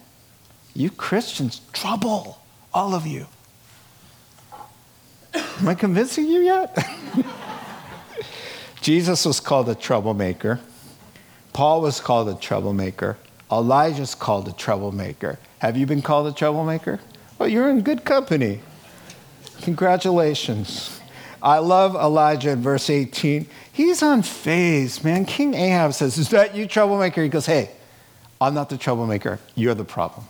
[0.75, 2.39] You Christians, trouble,
[2.73, 3.27] all of you.
[5.35, 6.79] Am I convincing you yet?
[8.81, 10.61] Jesus was called a troublemaker.
[11.53, 13.19] Paul was called a troublemaker.
[13.51, 15.39] Elijah's called a troublemaker.
[15.59, 17.01] Have you been called a troublemaker?
[17.39, 18.61] Well, you're in good company.
[19.63, 20.98] Congratulations.
[21.43, 23.47] I love Elijah in verse 18.
[23.73, 25.25] He's unfazed, man.
[25.25, 27.23] King Ahab says, Is that you, troublemaker?
[27.23, 27.71] He goes, Hey,
[28.41, 29.39] I'm not the troublemaker.
[29.55, 30.27] You're the problem.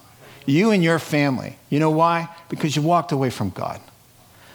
[0.47, 1.59] You and your family.
[1.71, 2.29] You know why?
[2.49, 3.81] Because you walked away from God.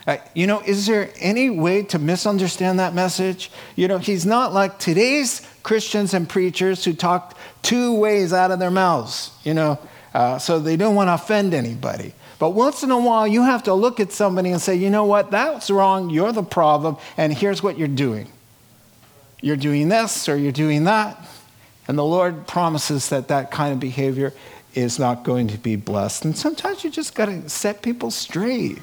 [0.05, 3.49] Uh, you know, is there any way to misunderstand that message?
[3.75, 8.59] You know, he's not like today's Christians and preachers who talk two ways out of
[8.59, 9.31] their mouths.
[9.43, 9.79] You know,
[10.13, 12.13] Uh, so they don't want to offend anybody.
[12.43, 15.05] But once in a while, you have to look at somebody and say, you know
[15.05, 18.27] what, that's wrong, you're the problem, and here's what you're doing.
[19.39, 21.25] You're doing this or you're doing that.
[21.87, 24.33] And the Lord promises that that kind of behavior
[24.73, 26.25] is not going to be blessed.
[26.25, 28.79] And sometimes you just got to set people straight.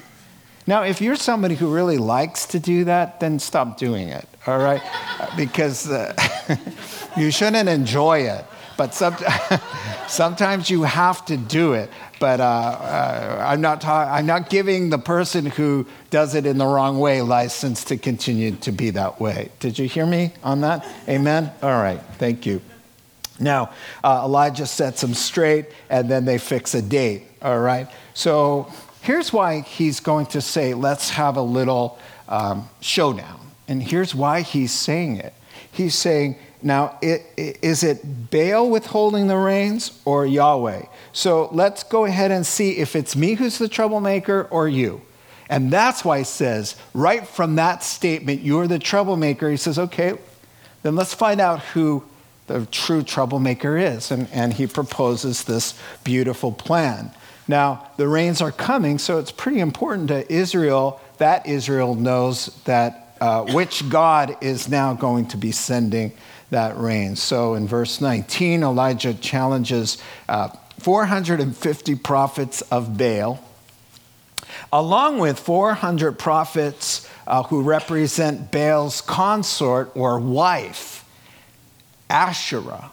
[0.65, 4.57] Now, if you're somebody who really likes to do that, then stop doing it, all
[4.57, 4.81] right?
[5.37, 6.15] because uh,
[7.15, 8.43] you shouldn't enjoy it.
[8.77, 9.15] But some,
[10.07, 11.89] sometimes you have to do it.
[12.19, 16.57] But uh, uh, I'm, not ta- I'm not giving the person who does it in
[16.57, 19.49] the wrong way license to continue to be that way.
[19.59, 20.87] Did you hear me on that?
[21.07, 21.51] Amen?
[21.63, 22.61] All right, thank you.
[23.39, 23.71] Now,
[24.03, 27.87] uh, Elijah sets them straight, and then they fix a date, all right?
[28.13, 33.39] So here's why he's going to say, let's have a little um, showdown.
[33.67, 35.33] And here's why he's saying it.
[35.71, 40.83] He's saying, now, it, is it Baal withholding the rains or Yahweh?
[41.11, 45.01] So let's go ahead and see if it's me who's the troublemaker or you.
[45.49, 49.49] And that's why he says, right from that statement, you're the troublemaker.
[49.49, 50.17] He says, okay,
[50.83, 52.03] then let's find out who
[52.47, 54.11] the true troublemaker is.
[54.11, 57.11] And, and he proposes this beautiful plan.
[57.47, 63.15] Now, the rains are coming, so it's pretty important to Israel that Israel knows that
[63.19, 66.11] uh, which God is now going to be sending
[66.51, 67.15] that rain.
[67.15, 69.97] So in verse 19, Elijah challenges
[70.29, 73.43] uh, 450 prophets of Baal,
[74.71, 81.05] along with 400 prophets uh, who represent Baal's consort or wife.
[82.09, 82.91] Asherah.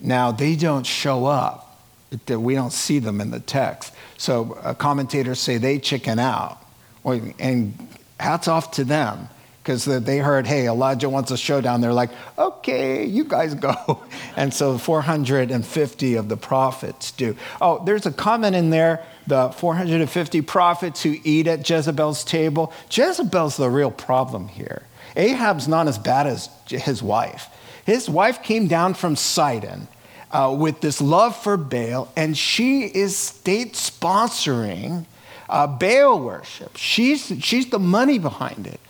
[0.00, 1.80] Now, they don't show up.
[2.28, 3.94] We don't see them in the text.
[4.18, 6.58] So uh, commentators say they chicken out.
[7.04, 7.88] And
[8.20, 9.28] hats off to them
[9.62, 11.80] because they heard, hey, Elijah wants a showdown.
[11.80, 14.02] They're like, okay, you guys go.
[14.34, 17.36] And so 450 of the prophets do.
[17.60, 22.72] Oh, there's a comment in there the 450 prophets who eat at Jezebel's table.
[22.90, 24.82] Jezebel's the real problem here.
[25.16, 27.48] Ahab's not as bad as his wife.
[27.84, 29.88] His wife came down from Sidon
[30.30, 35.04] uh, with this love for Baal, and she is state sponsoring
[35.48, 36.76] uh, Baal worship.
[36.76, 38.80] She's, she's the money behind it.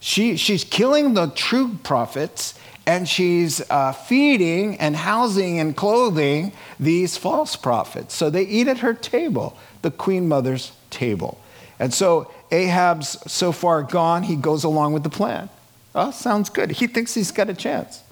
[0.00, 2.54] She, she's killing the true prophets
[2.86, 8.14] and she's uh, feeding and housing and clothing these false prophets.
[8.14, 11.38] So they eat at her table, the queen mother's table.
[11.78, 15.50] And so Ahab's so far gone, he goes along with the plan.
[15.94, 16.70] Oh, sounds good.
[16.70, 18.02] He thinks he's got a chance.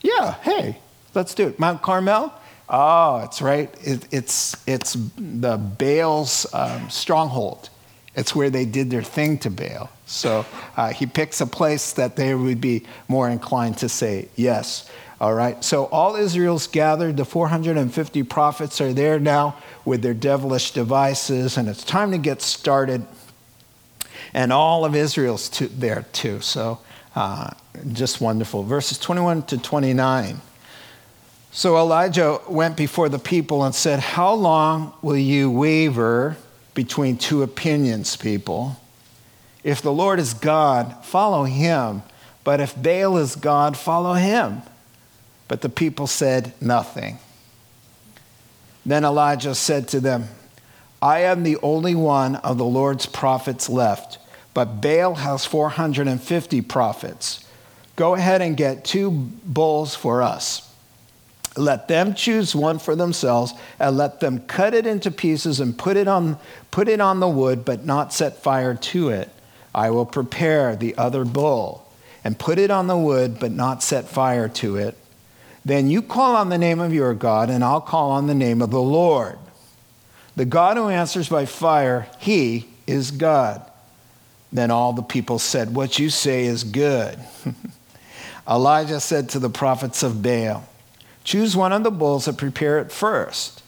[0.00, 0.78] Yeah, hey,
[1.14, 1.58] let's do it.
[1.58, 2.32] Mount Carmel?
[2.68, 3.72] Oh, it's right.
[3.82, 7.68] It, it's, it's the Baal's um, stronghold.
[8.14, 9.90] It's where they did their thing to Baal.
[10.12, 10.44] So
[10.76, 14.90] uh, he picks a place that they would be more inclined to say yes.
[15.20, 15.62] All right.
[15.62, 17.16] So all Israel's gathered.
[17.16, 22.42] The 450 prophets are there now with their devilish devices, and it's time to get
[22.42, 23.06] started.
[24.34, 26.40] And all of Israel's to, there too.
[26.40, 26.80] So
[27.14, 27.50] uh,
[27.92, 28.64] just wonderful.
[28.64, 30.40] Verses 21 to 29.
[31.52, 36.36] So Elijah went before the people and said, How long will you waver
[36.74, 38.81] between two opinions, people?
[39.64, 42.02] If the Lord is God, follow him.
[42.44, 44.62] But if Baal is God, follow him.
[45.46, 47.18] But the people said nothing.
[48.84, 50.28] Then Elijah said to them,
[51.00, 54.18] I am the only one of the Lord's prophets left
[54.54, 57.44] but Baal has 450 prophets.
[57.96, 60.68] Go ahead and get two bulls for us.
[61.56, 65.96] Let them choose one for themselves, and let them cut it into pieces and put
[65.96, 66.38] it on,
[66.70, 69.30] put it on the wood, but not set fire to it.
[69.74, 71.90] I will prepare the other bull
[72.24, 74.96] and put it on the wood, but not set fire to it.
[75.64, 78.62] Then you call on the name of your God, and I'll call on the name
[78.62, 79.38] of the Lord.
[80.34, 83.62] The God who answers by fire, he is God.
[84.52, 87.18] Then all the people said, What you say is good.
[88.48, 90.66] Elijah said to the prophets of Baal,
[91.24, 93.62] Choose one of the bulls and prepare it first.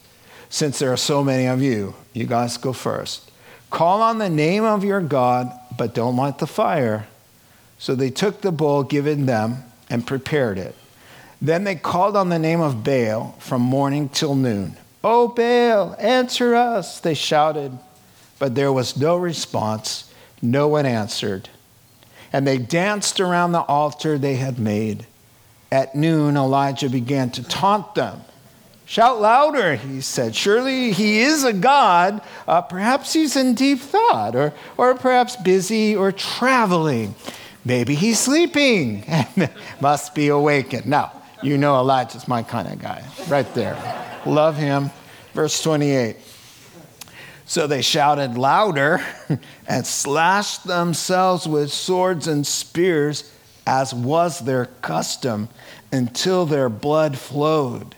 [0.50, 3.30] Since there are so many of you, you guys go first.
[3.70, 7.06] Call on the name of your God, but don't light the fire.
[7.78, 10.74] So they took the bull given them and prepared it.
[11.40, 14.76] Then they called on the name of Baal from morning till noon.
[15.02, 17.78] Oh, Baal, answer us, they shouted.
[18.38, 20.10] But there was no response
[20.40, 21.48] no one answered.
[22.32, 25.06] And they danced around the altar they had made.
[25.70, 28.22] At noon, Elijah began to taunt them.
[28.86, 30.36] Shout louder, he said.
[30.36, 32.20] Surely he is a God.
[32.46, 37.14] Uh, perhaps he's in deep thought, or, or perhaps busy or traveling.
[37.64, 40.86] Maybe he's sleeping and must be awakened.
[40.86, 41.12] Now,
[41.42, 43.76] you know Elijah's my kind of guy, right there.
[44.26, 44.90] Love him.
[45.32, 46.16] Verse 28.
[47.46, 49.04] So they shouted louder
[49.66, 53.32] and slashed themselves with swords and spears,
[53.66, 55.48] as was their custom,
[55.92, 57.94] until their blood flowed.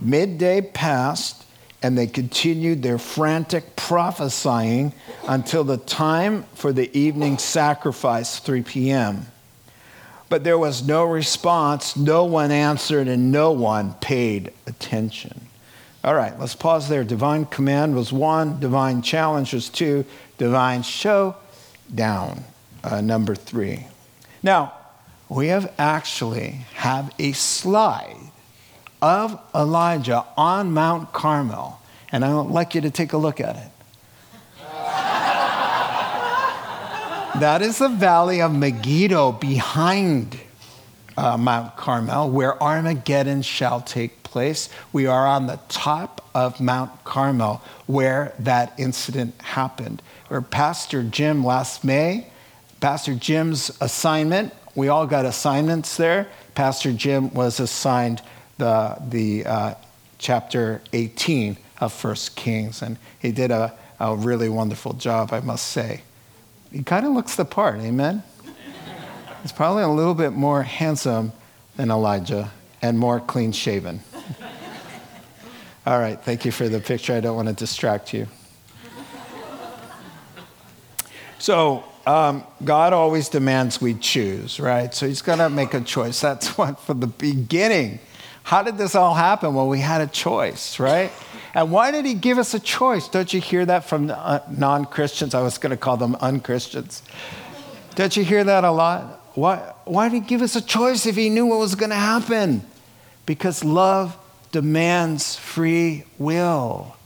[0.00, 1.44] Midday passed,
[1.82, 4.92] and they continued their frantic prophesying
[5.28, 9.26] until the time for the evening sacrifice, 3 p.m.
[10.28, 15.48] But there was no response, no one answered, and no one paid attention.
[16.02, 17.04] All right, let's pause there.
[17.04, 20.04] Divine command was one, divine challenge was two,
[20.38, 21.36] divine show
[21.94, 22.44] down,
[22.82, 23.86] uh, number three.
[24.42, 24.74] Now,
[25.28, 28.30] we have actually have a slide
[29.04, 31.78] of Elijah on Mount Carmel,
[32.10, 33.70] and I would like you to take a look at it.
[37.38, 40.40] that is the valley of Megiddo behind
[41.18, 44.70] uh, Mount Carmel, where Armageddon shall take place.
[44.90, 50.00] We are on the top of Mount Carmel where that incident happened.
[50.28, 52.28] Where Pastor Jim last May,
[52.80, 56.26] Pastor Jim's assignment, we all got assignments there.
[56.54, 58.22] Pastor Jim was assigned
[58.58, 59.74] the, the uh,
[60.18, 65.66] chapter 18 of First Kings, and he did a, a really wonderful job, I must
[65.66, 66.02] say.
[66.72, 68.22] He kind of looks the part, amen?
[69.42, 71.32] He's probably a little bit more handsome
[71.76, 72.50] than Elijah
[72.80, 74.00] and more clean shaven.
[75.86, 77.12] All right, thank you for the picture.
[77.12, 78.26] I don't want to distract you.
[81.38, 84.94] So, um, God always demands we choose, right?
[84.94, 86.20] So he's going to make a choice.
[86.20, 87.98] That's what, from the beginning.
[88.44, 89.54] How did this all happen?
[89.54, 91.10] Well, we had a choice, right?
[91.54, 93.08] And why did he give us a choice?
[93.08, 95.34] Don't you hear that from uh, non Christians?
[95.34, 97.02] I was going to call them unchristians.
[97.94, 99.20] Don't you hear that a lot?
[99.34, 101.96] Why, why did he give us a choice if he knew what was going to
[101.96, 102.62] happen?
[103.24, 104.16] Because love
[104.52, 106.96] demands free will.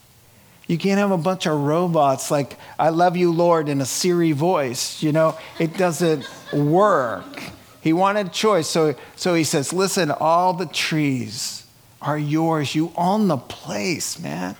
[0.67, 4.33] You can't have a bunch of robots like, I love you, Lord, in a Siri
[4.33, 5.03] voice.
[5.03, 7.43] You know, it doesn't work.
[7.89, 8.69] He wanted choice.
[8.69, 11.65] So, so he says, Listen, all the trees
[12.03, 12.75] are yours.
[12.75, 14.57] You own the place, man.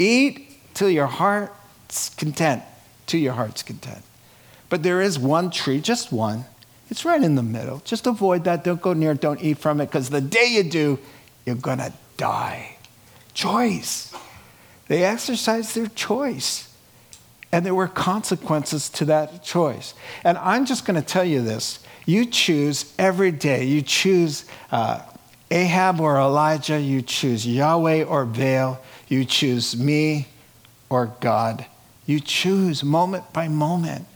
[0.00, 2.64] Eat till your heart's content,
[3.06, 4.02] till your heart's content.
[4.68, 6.44] But there is one tree, just one.
[6.90, 7.82] It's right in the middle.
[7.84, 8.64] Just avoid that.
[8.64, 9.20] Don't go near it.
[9.20, 10.98] Don't eat from it because the day you do,
[11.44, 12.78] you're going to die.
[13.32, 14.12] Choice.
[14.88, 16.65] They exercise their choice.
[17.52, 19.94] And there were consequences to that choice.
[20.24, 23.64] And I'm just going to tell you this you choose every day.
[23.64, 25.02] You choose uh,
[25.50, 26.80] Ahab or Elijah.
[26.80, 28.80] You choose Yahweh or Baal.
[29.08, 30.28] You choose me
[30.88, 31.66] or God.
[32.06, 34.06] You choose moment by moment.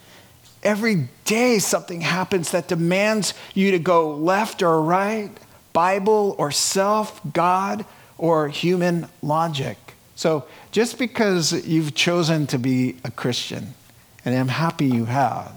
[0.63, 5.31] Every day something happens that demands you to go left or right.
[5.73, 7.85] Bible or self, God
[8.17, 9.77] or human logic.
[10.21, 13.73] So just because you've chosen to be a Christian,
[14.23, 15.51] and I'm happy you have,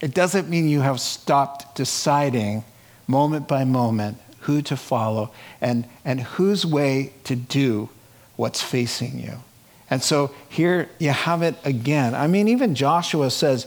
[0.00, 2.64] it doesn't mean you have stopped deciding
[3.06, 7.90] moment by moment who to follow and, and whose way to do
[8.36, 9.34] what's facing you.
[9.90, 12.14] And so here you have it again.
[12.14, 13.66] I mean, even Joshua says,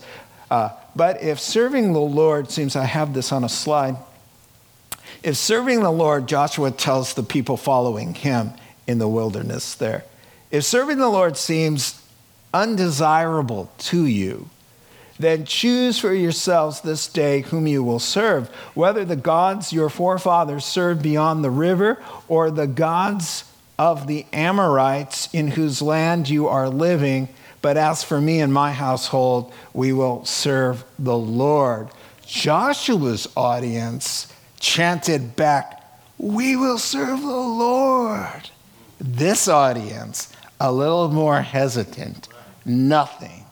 [0.50, 3.98] uh, but if serving the Lord seems, I have this on a slide,
[5.22, 8.54] if serving the Lord, Joshua tells the people following him
[8.88, 10.06] in the wilderness there,
[10.50, 12.02] if serving the Lord seems
[12.54, 14.50] undesirable to you,
[15.20, 20.64] then choose for yourselves this day whom you will serve, whether the gods your forefathers
[20.64, 23.44] served beyond the river or the gods
[23.80, 27.30] of the Amorites in whose land you are living.
[27.62, 31.90] But as for me and my household, we will serve the Lord.
[32.26, 35.84] Joshua's audience chanted back,
[36.18, 38.50] We will serve the Lord.
[39.00, 42.28] This audience, a little more hesitant,
[42.66, 43.46] nothing,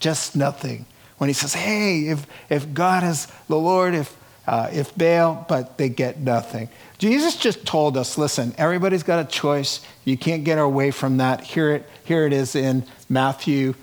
[0.00, 0.86] just nothing.
[1.18, 4.16] When he says, Hey, if, if God is the Lord, if,
[4.46, 6.68] uh, if Baal, but they get nothing.
[6.98, 9.84] Jesus just told us listen, everybody's got a choice.
[10.04, 11.42] You can't get away from that.
[11.42, 13.74] Here it, here it is in Matthew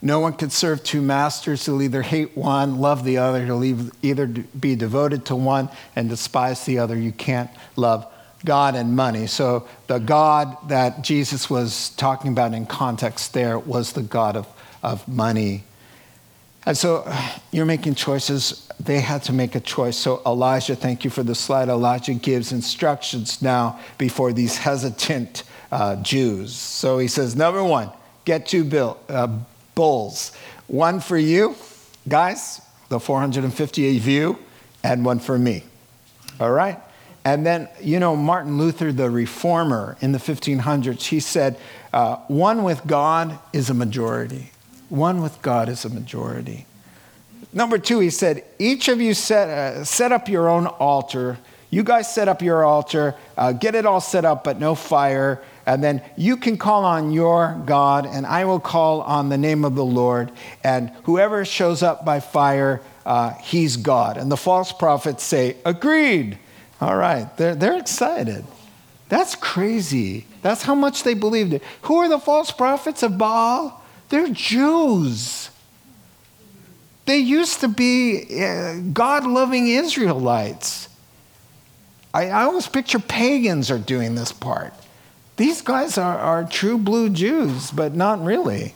[0.00, 1.66] No one can serve two masters.
[1.66, 3.44] He'll either hate one, love the other.
[3.44, 3.64] He'll
[4.02, 6.96] either be devoted to one and despise the other.
[6.96, 8.06] You can't love
[8.44, 9.26] God and money.
[9.26, 14.46] So the God that Jesus was talking about in context there was the God of,
[14.82, 15.64] of money.
[16.64, 17.10] And so
[17.50, 18.68] you're making choices.
[18.78, 19.96] They had to make a choice.
[19.96, 21.68] So Elijah, thank you for the slide.
[21.68, 25.42] Elijah gives instructions now before these hesitant
[25.72, 26.54] uh, Jews.
[26.54, 27.90] So he says, number one,
[28.24, 29.38] get two bill, uh,
[29.78, 30.32] bulls.
[30.66, 31.54] One for you,
[32.08, 34.36] guys, the 450 view,
[34.82, 35.62] and one for me.
[36.40, 36.80] All right?
[37.24, 41.60] And then, you know, Martin Luther, the reformer in the 1500s, he said,
[41.92, 44.50] uh, one with God is a majority.
[44.88, 46.66] One with God is a majority.
[47.52, 51.38] Number two, he said, each of you set, uh, set up your own altar.
[51.70, 55.40] You guys set up your altar, uh, get it all set up, but no fire.
[55.68, 59.66] And then you can call on your God, and I will call on the name
[59.66, 60.32] of the Lord.
[60.64, 64.16] And whoever shows up by fire, uh, he's God.
[64.16, 66.38] And the false prophets say, Agreed.
[66.80, 68.46] All right, they're, they're excited.
[69.10, 70.24] That's crazy.
[70.40, 71.62] That's how much they believed it.
[71.82, 73.84] Who are the false prophets of Baal?
[74.08, 75.50] They're Jews.
[77.04, 80.88] They used to be uh, God loving Israelites.
[82.14, 84.72] I, I always picture pagans are doing this part.
[85.38, 88.74] These guys are, are true blue Jews, but not really.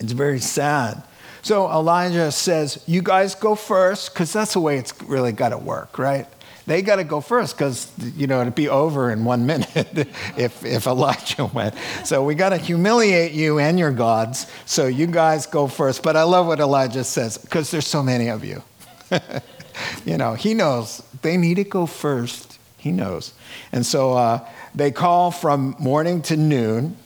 [0.00, 1.02] It's very sad.
[1.42, 5.58] So Elijah says, You guys go first, because that's the way it's really got to
[5.58, 6.26] work, right?
[6.66, 10.64] They got to go first because, you know, it'd be over in one minute if,
[10.64, 11.74] if Elijah went.
[12.04, 14.46] So we got to humiliate you and your gods.
[14.64, 16.02] So you guys go first.
[16.02, 18.62] But I love what Elijah says because there's so many of you.
[20.06, 22.51] you know, he knows they need to go first.
[22.82, 23.32] He knows.
[23.70, 26.96] And so uh, they call from morning to noon,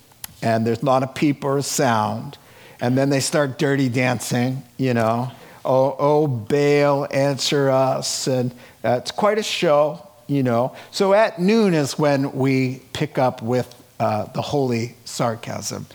[0.41, 2.39] and there's not a peep or a sound.
[2.81, 5.31] And then they start dirty dancing, you know.
[5.66, 8.27] Oh, oh, Baal, answer us.
[8.27, 8.53] And
[8.83, 10.74] uh, it's quite a show, you know.
[10.93, 15.87] So at noon is when we pick up with uh, the holy sarcasm.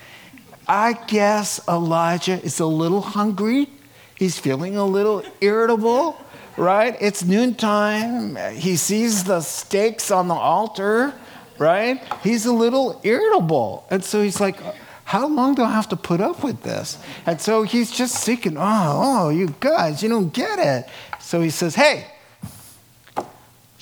[0.68, 3.68] I guess Elijah is a little hungry.
[4.14, 6.18] He's feeling a little irritable,
[6.62, 6.96] right?
[7.02, 8.36] It's noontime.
[8.56, 11.14] He sees the steaks on the altar,
[11.58, 12.02] right?
[12.24, 13.86] He's a little irritable.
[13.90, 14.58] And so he's like,
[15.04, 16.98] how long do I have to put up with this?
[17.26, 20.90] And so he's just seeking, oh, oh, you guys, you don't get it.
[21.20, 22.06] So he says, hey,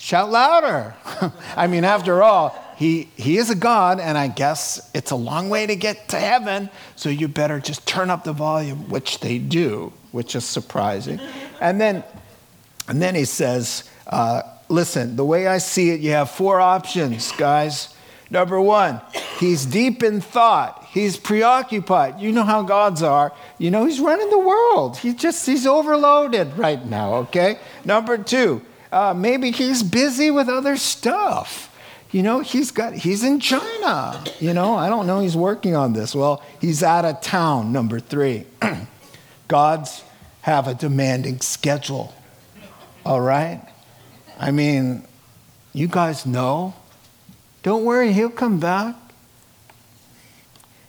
[0.00, 0.94] Shout louder.
[1.56, 5.50] I mean, after all, he, he is a God, and I guess it's a long
[5.50, 9.36] way to get to heaven, so you better just turn up the volume, which they
[9.36, 11.20] do, which is surprising.
[11.60, 12.02] And then,
[12.90, 17.32] and then he says, uh, Listen, the way I see it, you have four options,
[17.32, 17.92] guys.
[18.30, 19.00] Number one,
[19.40, 20.86] he's deep in thought.
[20.90, 22.20] He's preoccupied.
[22.20, 23.32] You know how gods are.
[23.58, 24.96] You know, he's running the world.
[24.98, 27.58] He just, he's overloaded right now, okay?
[27.84, 28.62] Number two,
[28.92, 31.66] uh, maybe he's busy with other stuff.
[32.12, 34.22] You know, he's got he's in China.
[34.38, 36.14] You know, I don't know he's working on this.
[36.14, 38.46] Well, he's out of town, number 3.
[39.48, 40.04] Gods
[40.42, 42.14] have a demanding schedule.
[43.04, 43.62] All right?
[44.38, 45.04] I mean,
[45.72, 46.74] you guys know.
[47.62, 48.96] Don't worry, he'll come back.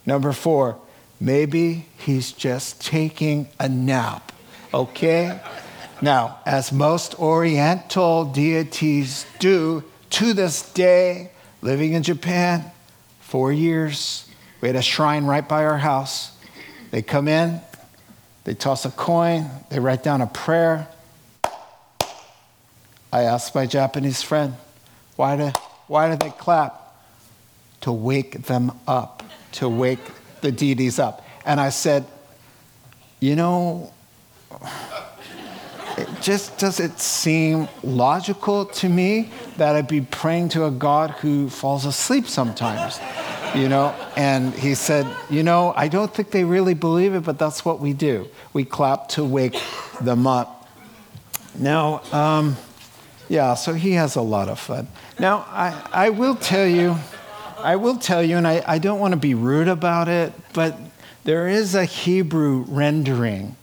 [0.06, 0.78] Number 4,
[1.20, 4.32] maybe he's just taking a nap.
[4.74, 5.40] Okay?
[6.02, 11.32] Now, as most Oriental deities do to this day,
[11.62, 12.72] living in Japan,
[13.20, 14.28] four years,
[14.62, 16.32] we had a shrine right by our house.
[16.90, 17.62] They come in,
[18.44, 20.88] they toss a coin, they write down a prayer.
[23.12, 24.56] I asked my Japanese friend,
[25.16, 25.52] why do,
[25.88, 26.78] why do they clap?
[27.82, 30.00] To wake them up, to wake
[30.42, 31.26] the deities up.
[31.46, 32.06] And I said,
[33.20, 33.92] you know,
[35.98, 41.50] it just doesn't seem logical to me that I'd be praying to a God who
[41.50, 43.00] falls asleep sometimes,
[43.56, 43.94] you know?
[44.16, 47.80] And he said, You know, I don't think they really believe it, but that's what
[47.80, 48.28] we do.
[48.54, 49.62] We clap to wake
[50.00, 50.68] them up.
[51.56, 52.58] Now, um,
[53.32, 54.90] yeah, so he has a lot of fun.
[55.18, 56.98] Now, I, I will tell you,
[57.58, 60.78] I will tell you, and I, I don't want to be rude about it, but
[61.24, 63.56] there is a Hebrew rendering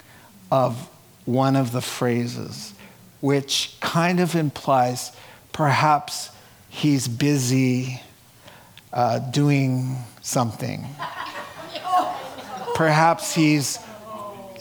[0.51, 0.89] of
[1.27, 2.73] one of the phrases,
[3.21, 5.13] which kind of implies
[5.53, 6.31] perhaps
[6.71, 8.01] he's busy
[8.91, 10.87] uh, doing something.
[12.75, 13.79] Perhaps he's,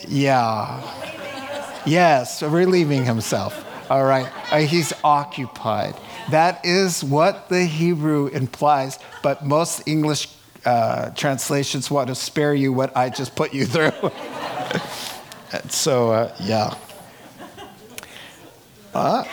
[0.06, 0.82] yeah,
[1.86, 3.64] yes, relieving himself.
[3.90, 5.94] All right, uh, he's occupied.
[6.30, 10.28] That is what the Hebrew implies, but most English
[10.66, 13.92] uh, translations want to spare you what I just put you through.
[15.70, 16.74] so, uh, yeah.
[18.92, 19.24] Uh,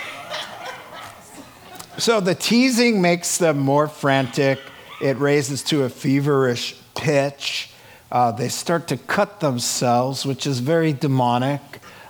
[1.97, 4.59] so the teasing makes them more frantic.
[5.01, 7.71] It raises to a feverish pitch.
[8.11, 11.61] Uh, they start to cut themselves, which is very demonic,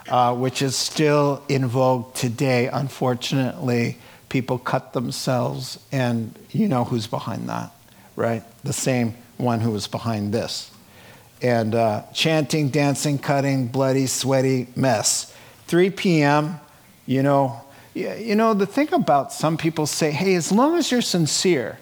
[0.09, 2.67] uh, which is still in vogue today.
[2.67, 3.97] Unfortunately,
[4.29, 7.71] people cut themselves, and you know who's behind that,
[8.15, 8.43] right?
[8.63, 10.71] The same one who was behind this
[11.41, 15.33] and uh, chanting, dancing, cutting, bloody, sweaty mess.
[15.67, 16.59] 3 p.m.,
[17.05, 17.61] you know,
[17.93, 21.77] You know, the thing about some people say, hey, as long as you're sincere,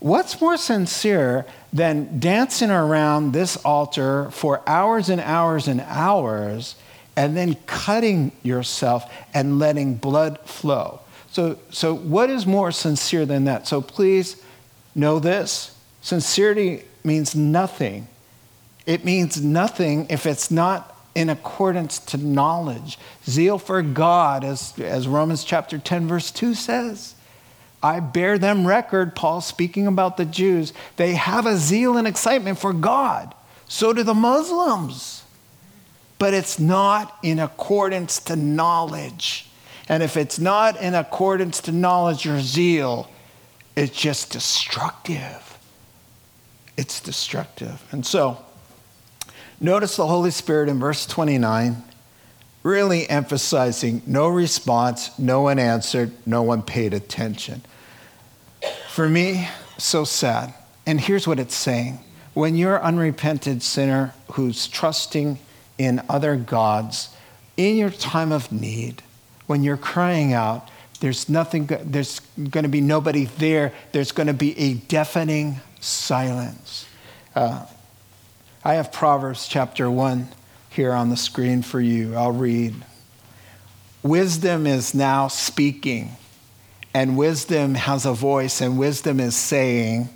[0.00, 6.74] what's more sincere than dancing around this altar for hours and hours and hours
[7.16, 11.00] and then cutting yourself and letting blood flow?
[11.30, 13.66] So, so what is more sincere than that?
[13.66, 14.42] So please
[14.94, 18.08] know this sincerity means nothing.
[18.86, 22.98] It means nothing if it's not in accordance to knowledge.
[23.24, 27.14] Zeal for God, as, as Romans chapter 10, verse 2 says.
[27.82, 30.72] I bear them record, Paul speaking about the Jews.
[30.96, 33.34] They have a zeal and excitement for God.
[33.66, 35.21] So do the Muslims.
[36.22, 39.50] But it's not in accordance to knowledge.
[39.88, 43.10] And if it's not in accordance to knowledge or zeal,
[43.74, 45.58] it's just destructive.
[46.76, 47.82] It's destructive.
[47.90, 48.38] And so,
[49.60, 51.82] Notice the Holy Spirit in verse 29
[52.62, 57.62] really emphasizing no response, no one answered, no one paid attention.
[58.88, 60.54] For me, so sad.
[60.86, 61.98] And here's what it's saying
[62.32, 65.40] when you're unrepented sinner who's trusting
[65.78, 67.14] in other gods,
[67.56, 69.02] in your time of need,
[69.46, 70.68] when you're crying out,
[71.00, 73.72] there's nothing, there's going to be nobody there.
[73.90, 76.86] There's going to be a deafening silence.
[77.34, 77.66] Uh,
[78.64, 80.28] I have Proverbs chapter 1
[80.70, 82.14] here on the screen for you.
[82.14, 82.74] I'll read.
[84.04, 86.12] Wisdom is now speaking,
[86.94, 90.08] and wisdom has a voice, and wisdom is saying,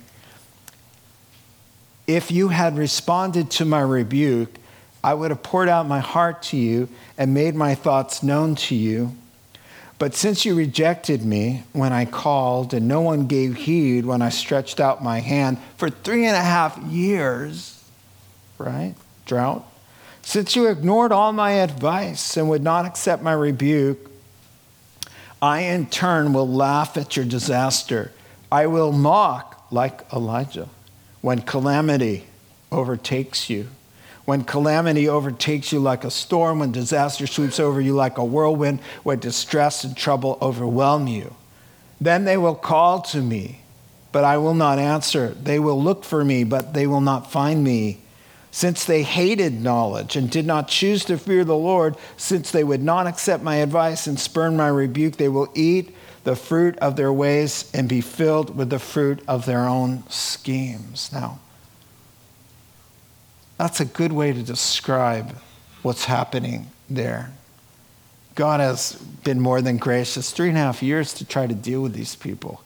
[2.07, 4.55] If you had responded to my rebuke,
[5.07, 8.75] I would have poured out my heart to you and made my thoughts known to
[8.75, 9.15] you.
[9.99, 14.27] But since you rejected me when I called, and no one gave heed when I
[14.27, 17.81] stretched out my hand for three and a half years,
[18.57, 18.95] right?
[19.25, 19.65] Drought.
[20.23, 24.11] Since you ignored all my advice and would not accept my rebuke,
[25.41, 28.11] I in turn will laugh at your disaster.
[28.51, 30.67] I will mock like Elijah
[31.21, 32.25] when calamity
[32.73, 33.69] overtakes you.
[34.27, 38.81] When calamity overtakes you like a storm, when disaster sweeps over you like a whirlwind,
[39.03, 41.33] when distress and trouble overwhelm you.
[42.01, 43.61] Then they will call to me,
[44.11, 45.29] but I will not answer.
[45.29, 47.99] They will look for me, but they will not find me.
[48.51, 52.83] Since they hated knowledge and did not choose to fear the Lord, since they would
[52.83, 57.13] not accept my advice and spurn my rebuke, they will eat the fruit of their
[57.13, 61.13] ways and be filled with the fruit of their own schemes.
[61.13, 61.39] Now,
[63.57, 65.35] that's a good way to describe
[65.81, 67.31] what's happening there.
[68.35, 68.93] God has
[69.23, 72.15] been more than gracious, three and a half years to try to deal with these
[72.15, 72.63] people,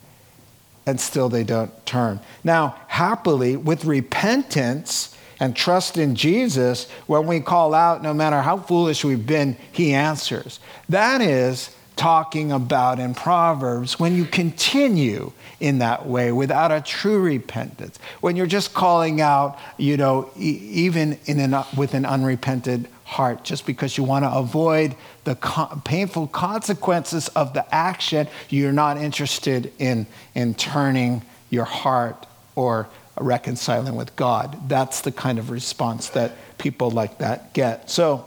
[0.85, 2.19] and still they don't turn.
[2.43, 8.57] Now, happily, with repentance, and trust in Jesus, when we call out, no matter how
[8.57, 10.59] foolish we've been, He answers.
[10.87, 17.21] That is talking about in Proverbs when you continue in that way without a true
[17.21, 22.87] repentance, when you're just calling out, you know, e- even in an, with an unrepented
[23.03, 28.71] heart, just because you want to avoid the co- painful consequences of the action, you're
[28.71, 32.25] not interested in, in turning your heart
[32.55, 32.87] or
[33.19, 34.69] reconciling with God.
[34.69, 37.89] That's the kind of response that people like that get.
[37.89, 38.25] So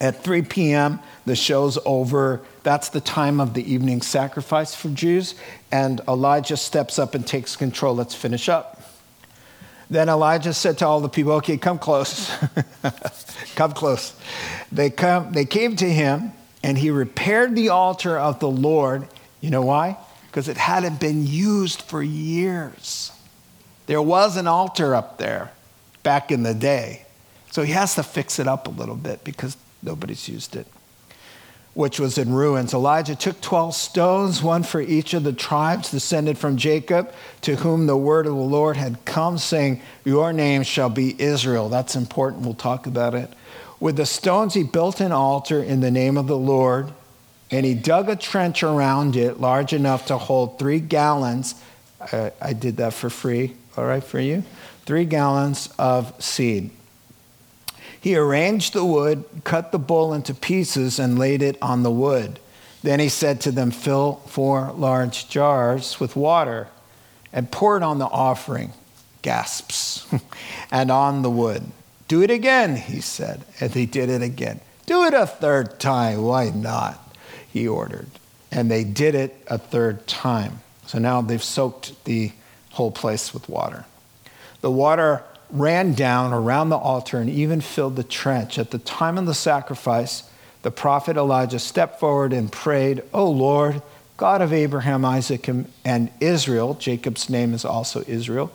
[0.00, 2.42] at 3 p.m., the show's over.
[2.62, 5.34] That's the time of the evening sacrifice for Jews.
[5.72, 7.94] And Elijah steps up and takes control.
[7.94, 8.82] Let's finish up.
[9.88, 12.30] Then Elijah said to all the people, Okay, come close.
[13.54, 14.14] come close.
[14.72, 16.32] They, come, they came to him,
[16.62, 19.06] and he repaired the altar of the Lord.
[19.40, 19.96] You know why?
[20.26, 23.12] Because it hadn't been used for years.
[23.86, 25.52] There was an altar up there
[26.02, 27.06] back in the day.
[27.52, 29.56] So he has to fix it up a little bit because
[29.86, 30.66] nobody's used it,
[31.72, 32.74] which was in ruins.
[32.74, 37.12] Elijah took 12 stones, one for each of the tribes descended from Jacob,
[37.42, 41.68] to whom the word of the Lord had come, saying, Your name shall be Israel.
[41.68, 42.44] That's important.
[42.44, 43.32] We'll talk about it.
[43.80, 46.92] With the stones, he built an altar in the name of the Lord,
[47.50, 51.54] and he dug a trench around it large enough to hold three gallons.
[52.12, 54.42] I, I did that for free all right, for you?
[54.86, 56.70] Three gallons of seed.
[58.06, 62.38] He arranged the wood, cut the bull into pieces, and laid it on the wood.
[62.84, 66.68] Then he said to them, Fill four large jars with water
[67.32, 68.72] and pour it on the offering,
[69.22, 70.06] gasps,
[70.70, 71.64] and on the wood.
[72.06, 73.44] Do it again, he said.
[73.58, 74.60] And they did it again.
[74.86, 76.22] Do it a third time.
[76.22, 77.12] Why not?
[77.52, 78.06] He ordered.
[78.52, 80.60] And they did it a third time.
[80.86, 82.30] So now they've soaked the
[82.70, 83.84] whole place with water.
[84.60, 88.58] The water ran down around the altar and even filled the trench.
[88.58, 90.28] At the time of the sacrifice,
[90.62, 93.82] the prophet Elijah stepped forward and prayed, O Lord,
[94.16, 95.48] God of Abraham, Isaac,
[95.84, 98.50] and Israel, Jacob's name is also Israel,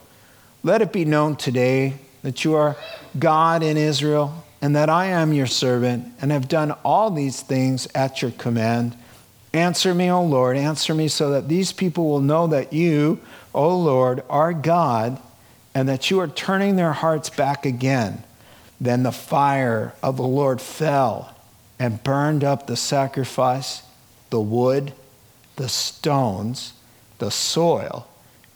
[0.63, 2.75] let it be known today that you are
[3.17, 7.87] God in Israel, and that I am your servant, and have done all these things
[7.95, 8.95] at your command.
[9.53, 13.19] Answer me, O Lord, answer me so that these people will know that you,
[13.53, 15.19] O Lord, are God,
[15.73, 18.23] and that you are turning their hearts back again.
[18.79, 21.35] Then the fire of the Lord fell
[21.79, 23.83] and burned up the sacrifice,
[24.29, 24.93] the wood,
[25.55, 26.73] the stones,
[27.19, 28.07] the soil,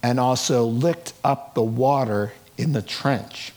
[0.04, 3.52] and also licked up the water in the trench.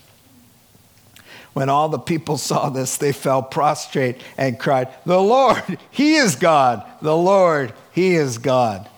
[1.53, 6.35] When all the people saw this, they fell prostrate and cried, The Lord, He is
[6.35, 6.83] God!
[7.01, 8.89] The Lord, He is God.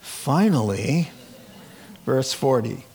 [0.00, 1.10] Finally,
[2.04, 2.85] verse 40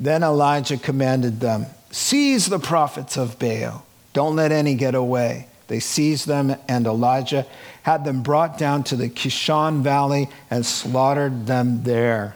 [0.00, 5.46] Then Elijah commanded them, Seize the prophets of Baal, don't let any get away.
[5.68, 7.46] They seized them, and Elijah
[7.84, 12.34] had them brought down to the Kishon Valley and slaughtered them there.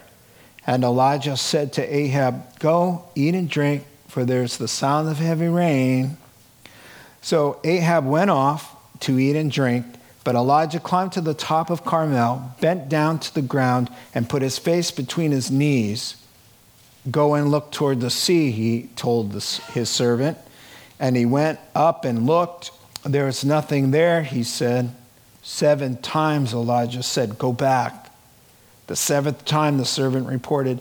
[0.66, 3.84] And Elijah said to Ahab, Go, eat and drink
[4.14, 6.16] for there's the sound of heavy rain.
[7.20, 9.84] So Ahab went off to eat and drink,
[10.22, 14.40] but Elijah climbed to the top of Carmel, bent down to the ground, and put
[14.40, 16.14] his face between his knees.
[17.10, 20.38] Go and look toward the sea, he told his servant.
[20.98, 22.70] And he went up and looked.
[23.04, 24.94] There was nothing there, he said.
[25.42, 28.10] Seven times Elijah said, Go back.
[28.86, 30.80] The seventh time the servant reported,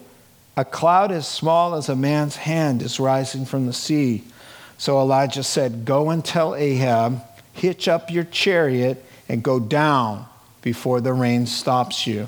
[0.56, 4.24] a cloud as small as a man's hand is rising from the sea.
[4.78, 7.22] So Elijah said, Go and tell Ahab,
[7.54, 10.26] hitch up your chariot and go down
[10.62, 12.28] before the rain stops you.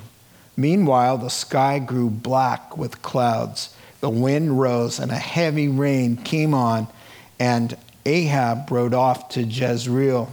[0.58, 3.75] Meanwhile, the sky grew black with clouds.
[4.02, 6.88] The wind rose and a heavy rain came on,
[7.40, 7.76] and
[8.06, 10.32] Ahab rode off to Jezreel.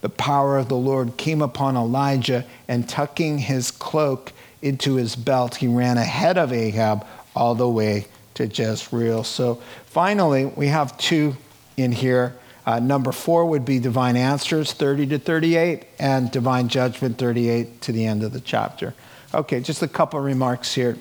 [0.00, 4.32] The power of the Lord came upon Elijah, and tucking his cloak
[4.62, 9.24] into his belt, he ran ahead of Ahab all the way to Jezreel.
[9.24, 11.36] So finally, we have two
[11.76, 12.34] in here.
[12.66, 17.92] Uh, number four would be divine answers, 30 to 38, and divine judgment, 38 to
[17.92, 18.94] the end of the chapter.
[19.32, 20.96] Okay, just a couple remarks here.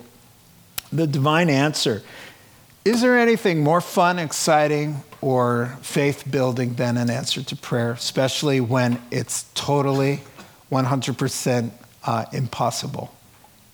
[0.92, 2.04] The divine answer.
[2.86, 8.62] Is there anything more fun, exciting, or faith building than an answer to prayer, especially
[8.62, 10.22] when it's totally
[10.72, 11.72] 100%
[12.04, 13.12] uh, impossible?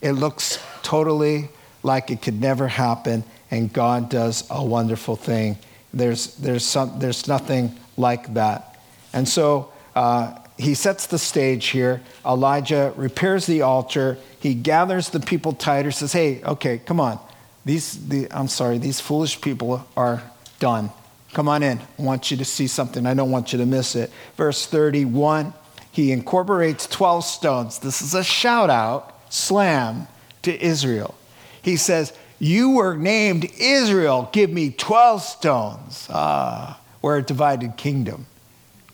[0.01, 1.49] It looks totally
[1.83, 5.57] like it could never happen, and God does a wonderful thing.
[5.93, 8.79] There's, there's, some, there's nothing like that.
[9.11, 12.01] And so uh, he sets the stage here.
[12.23, 14.17] Elijah repairs the altar.
[14.39, 17.19] He gathers the people tighter, says, Hey, okay, come on.
[17.65, 20.21] These, the, I'm sorry, these foolish people are
[20.59, 20.91] done.
[21.33, 21.79] Come on in.
[21.79, 23.05] I want you to see something.
[23.05, 24.11] I don't want you to miss it.
[24.37, 25.53] Verse 31,
[25.91, 27.79] he incorporates 12 stones.
[27.79, 30.07] This is a shout out, slam
[30.43, 31.15] to Israel.
[31.61, 34.29] He says, You were named Israel.
[34.31, 36.07] Give me 12 stones.
[36.09, 38.27] Ah, we're a divided kingdom.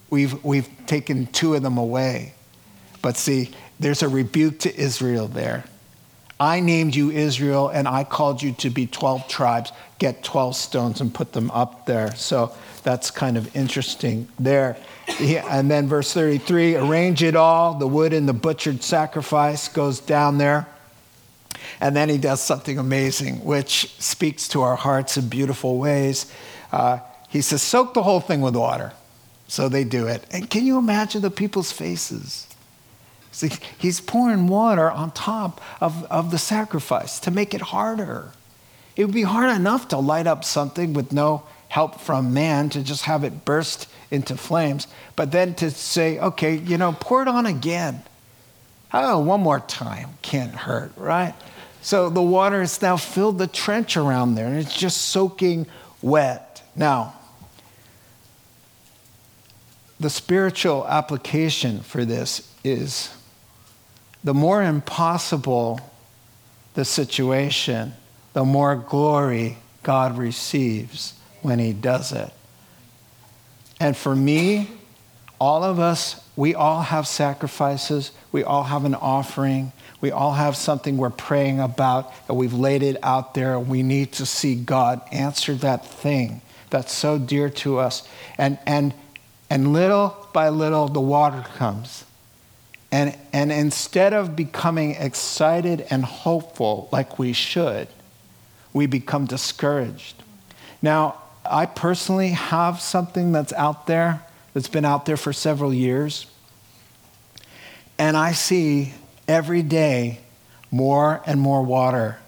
[0.10, 2.34] We've, we've taken two of them away.
[3.02, 5.66] But see, there's a rebuke to Israel there.
[6.40, 9.72] I named you Israel and I called you to be 12 tribes.
[9.98, 12.16] Get 12 stones and put them up there.
[12.16, 12.54] So
[12.84, 14.78] that's kind of interesting there.
[15.20, 17.74] And then verse 33 arrange it all.
[17.74, 20.68] The wood and the butchered sacrifice goes down there.
[21.82, 26.32] And then he does something amazing, which speaks to our hearts in beautiful ways.
[26.72, 27.00] Uh,
[27.30, 28.94] he says, soak the whole thing with water.
[29.48, 30.26] So they do it.
[30.32, 32.48] And can you imagine the people's faces?
[33.32, 38.32] See, he's pouring water on top of, of the sacrifice to make it harder.
[38.96, 42.82] It would be hard enough to light up something with no help from man to
[42.82, 47.28] just have it burst into flames, but then to say, okay, you know, pour it
[47.28, 48.02] on again.
[48.94, 51.36] Oh, one more time can't hurt, right?
[51.82, 55.68] So the water has now filled the trench around there and it's just soaking
[56.02, 56.64] wet.
[56.76, 57.14] Now,
[60.00, 63.14] the spiritual application for this is
[64.24, 65.80] the more impossible
[66.74, 67.94] the situation,
[68.34, 72.32] the more glory God receives when He does it.
[73.80, 74.70] And for me,
[75.40, 79.72] all of us, we all have sacrifices, we all have an offering,
[80.02, 84.12] we all have something we're praying about, and we've laid it out there, we need
[84.14, 88.08] to see God answer that thing that's so dear to us.
[88.38, 88.94] And, and,
[89.50, 92.06] and little by little, the water comes.
[92.92, 97.88] And, and instead of becoming excited and hopeful like we should,
[98.74, 100.24] we become discouraged.
[100.82, 104.24] Now, I personally have something that's out there,
[104.54, 106.28] that's been out there for several years.
[107.98, 108.94] And I see
[109.28, 110.20] every day
[110.72, 112.20] more and more water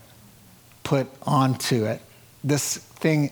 [0.84, 2.02] put onto it.
[2.44, 3.32] This thing,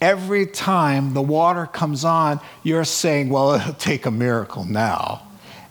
[0.00, 5.22] every time the water comes on, you're saying, well, it'll take a miracle now.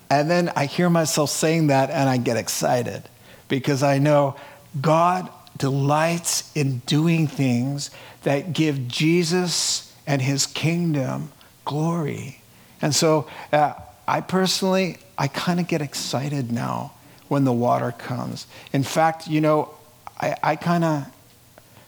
[0.10, 3.04] And then I hear myself saying that and I get excited
[3.48, 4.36] because I know
[4.80, 7.92] God delights in doing things
[8.24, 11.32] that give Jesus and his kingdom
[11.66, 12.42] glory.
[12.82, 13.74] And so uh,
[14.08, 16.94] I personally, I kind of get excited now
[17.28, 18.48] when the water comes.
[18.74, 19.70] In fact, you know,
[20.20, 21.06] I, I kind of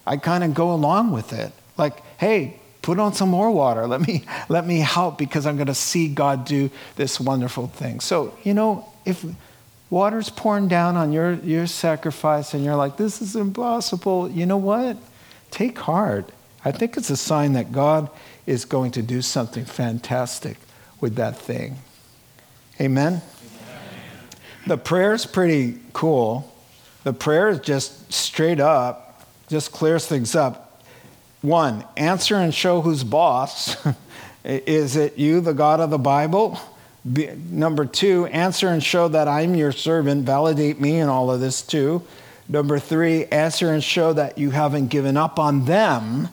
[0.06, 1.52] I kind of go along with it.
[1.82, 3.88] Like, hey, put on some more water.
[3.88, 8.00] Let me let me help because I'm going to see God do this wonderful thing.
[8.00, 9.26] So, you know, if
[9.90, 14.58] water's pouring down on your your sacrifice and you're like, this is impossible, you know
[14.58, 14.96] what?
[15.50, 16.30] Take heart.
[16.64, 18.12] I think it's a sign that God
[18.46, 20.58] is going to do something fantastic
[21.00, 21.80] with that thing.
[22.80, 23.24] Amen.
[24.68, 26.48] The prayer is pretty cool.
[27.04, 30.71] The prayer is just straight up, just clears things up.
[31.42, 33.76] One, answer and show who's boss.
[34.44, 36.60] is it you, the God of the Bible?
[37.12, 40.24] Be, number two, answer and show that I'm your servant.
[40.26, 42.04] Validate me in all of this too.
[42.48, 46.28] Number three, answer and show that you haven't given up on them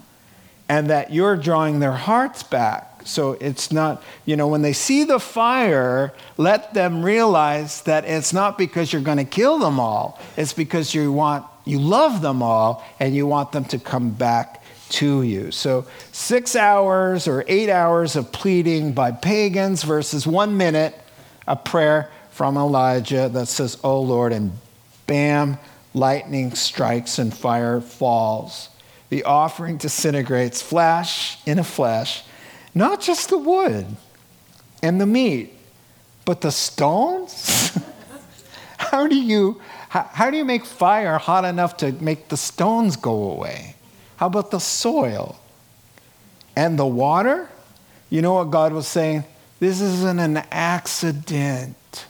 [0.68, 3.06] and that you're drawing their hearts back.
[3.06, 8.34] So it's not, you know, when they see the fire, let them realize that it's
[8.34, 10.20] not because you're going to kill them all.
[10.36, 14.57] It's because you want, you love them all and you want them to come back
[14.90, 15.50] to you.
[15.50, 20.98] So six hours or eight hours of pleading by pagans versus one minute
[21.46, 24.52] a prayer from Elijah that says, Oh Lord, and
[25.06, 25.58] bam,
[25.94, 28.68] lightning strikes and fire falls.
[29.08, 32.22] The offering disintegrates, flash in a flash,
[32.74, 33.86] not just the wood
[34.82, 35.54] and the meat,
[36.24, 37.76] but the stones?
[38.78, 42.96] how do you how, how, do you make fire hot enough to make the stones
[42.96, 43.74] go away?
[44.18, 45.38] How about the soil?
[46.56, 47.48] And the water?
[48.10, 49.22] You know what God was saying?
[49.60, 52.06] This isn't an accident.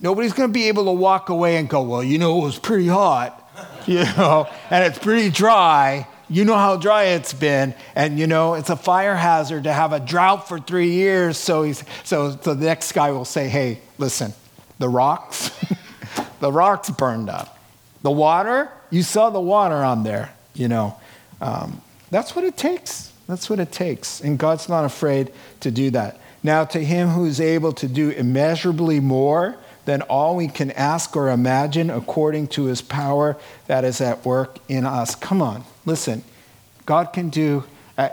[0.00, 2.58] Nobody's going to be able to walk away and go, well, you know, it was
[2.58, 3.50] pretty hot,
[3.86, 6.06] you know, and it's pretty dry.
[6.30, 9.94] You know how dry it's been, and you know it's a fire hazard to have
[9.94, 11.38] a drought for three years.
[11.38, 14.34] So, he's, so, so the next guy will say, "Hey, listen,
[14.78, 15.50] the rocks,
[16.40, 17.58] the rocks burned up.
[18.02, 20.34] The water, you saw the water on there.
[20.58, 20.96] You know,
[21.40, 21.80] um,
[22.10, 23.12] that's what it takes.
[23.26, 26.18] That's what it takes, and God's not afraid to do that.
[26.42, 31.16] Now, to Him who is able to do immeasurably more." than all we can ask
[31.16, 33.38] or imagine according to his power
[33.68, 35.14] that is at work in us.
[35.14, 36.22] Come on, listen.
[36.84, 37.64] God can do
[37.96, 38.10] uh,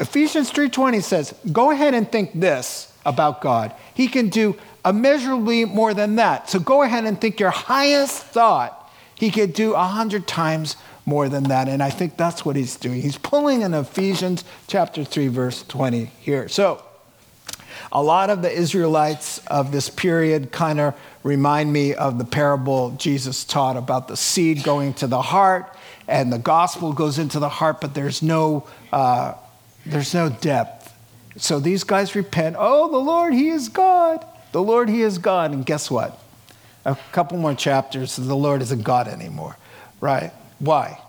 [0.00, 3.72] Ephesians 3:20 says, "Go ahead and think this about God.
[3.94, 6.50] He can do immeasurably more than that.
[6.50, 8.90] So go ahead and think your highest thought.
[9.14, 10.76] He could do a hundred times
[11.08, 11.68] more than that.
[11.68, 13.00] And I think that's what he's doing.
[13.00, 16.48] He's pulling in Ephesians chapter 3, verse 20 here.
[16.48, 16.84] So
[17.90, 22.90] a lot of the Israelites of this period kind of remind me of the parable
[22.92, 25.74] Jesus taught about the seed going to the heart,
[26.06, 29.32] and the gospel goes into the heart, but there's no, uh,
[29.86, 30.92] there's no depth.
[31.36, 32.56] So these guys repent.
[32.58, 34.26] Oh, the Lord, He is God.
[34.52, 35.52] The Lord, He is God.
[35.52, 36.18] And guess what?
[36.84, 39.56] A couple more chapters, the Lord isn't God anymore,
[40.00, 40.32] right?
[40.58, 41.00] Why?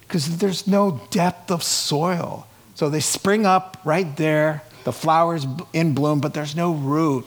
[0.00, 2.46] Because there's no depth of soil.
[2.74, 7.24] So they spring up right there the flowers in bloom, but there's no root.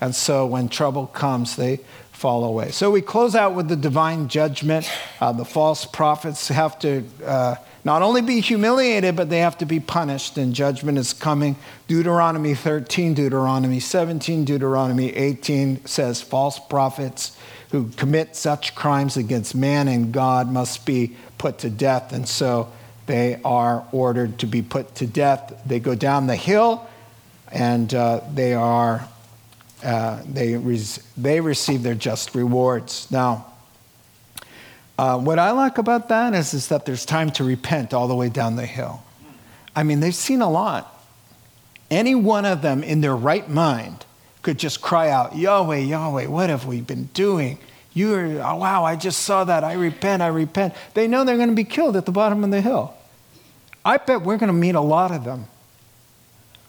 [0.00, 1.80] And so when trouble comes, they
[2.12, 2.70] fall away.
[2.70, 4.90] So we close out with the divine judgment.
[5.20, 9.66] Uh, the false prophets have to uh, not only be humiliated, but they have to
[9.66, 11.56] be punished, and judgment is coming.
[11.86, 17.36] Deuteronomy 13, Deuteronomy 17, Deuteronomy 18 says false prophets
[17.70, 22.12] who commit such crimes against man and God must be put to death.
[22.12, 22.72] And so
[23.06, 25.60] they are ordered to be put to death.
[25.66, 26.86] They go down the hill
[27.52, 29.08] and uh, they are
[29.84, 30.54] uh, they,
[31.16, 33.10] they receive their just rewards.
[33.10, 33.46] Now,
[34.98, 38.14] uh, what I like about that is, is that there's time to repent all the
[38.14, 39.02] way down the hill.
[39.74, 40.92] I mean, they've seen a lot.
[41.90, 44.05] Any one of them in their right mind
[44.46, 47.58] could just cry out, Yahweh, Yahweh, what have we been doing?
[47.92, 49.62] You are, oh, wow, I just saw that.
[49.62, 50.74] I repent, I repent.
[50.94, 52.94] They know they're going to be killed at the bottom of the hill.
[53.84, 55.46] I bet we're going to meet a lot of them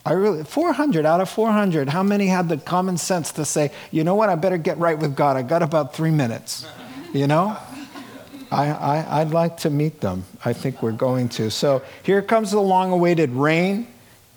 [0.07, 4.05] I really, 400 out of 400, how many had the common sense to say, you
[4.05, 5.35] know what, I better get right with God?
[5.35, 6.65] I got about three minutes.
[7.11, 7.57] You know?
[8.49, 10.23] I, I, would like to meet them.
[10.45, 11.51] I think we're going to.
[11.51, 13.85] So here comes the long awaited rain,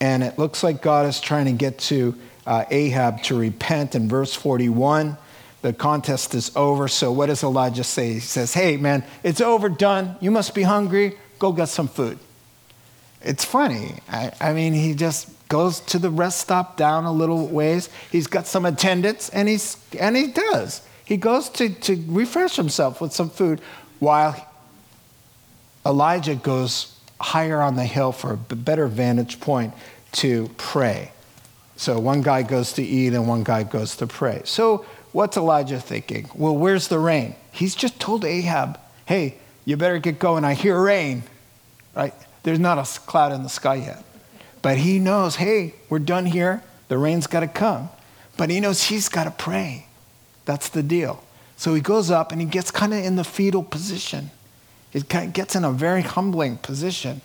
[0.01, 2.17] and it looks like God is trying to get to
[2.51, 5.17] uh, Ahab to repent in verse 41.
[5.63, 6.89] The contest is over.
[6.89, 8.15] So, what does Elijah say?
[8.15, 10.17] He says, Hey, man, it's over, done.
[10.21, 11.17] You must be hungry.
[11.39, 12.19] Go get some food.
[13.23, 13.95] It's funny.
[14.09, 17.89] I, I mean, he just goes to the rest stop down a little ways.
[18.11, 20.83] He's got some attendants, and, he's, and he does.
[21.05, 23.61] He goes to, to refresh himself with some food
[24.01, 24.35] while
[25.87, 29.73] Elijah goes higher on the hill for a better vantage point
[30.13, 31.13] to pray.
[31.81, 34.43] So one guy goes to eat and one guy goes to pray.
[34.45, 36.29] So what's Elijah thinking?
[36.35, 37.37] Well, where's the rain?
[37.53, 40.45] He's just told Ahab, hey, you better get going.
[40.45, 41.23] I hear rain.
[41.97, 42.13] Right?
[42.43, 44.05] There's not a cloud in the sky yet.
[44.61, 46.63] But he knows, hey, we're done here.
[46.89, 47.89] The rain's got to come.
[48.37, 49.87] But he knows he's got to pray.
[50.45, 51.25] That's the deal.
[51.57, 54.31] So he goes up and he gets kind of in the fetal position.
[54.91, 57.23] He gets in a very humbling position.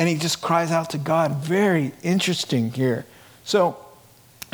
[0.00, 1.36] And he just cries out to God.
[1.36, 3.06] Very interesting here.
[3.44, 3.78] So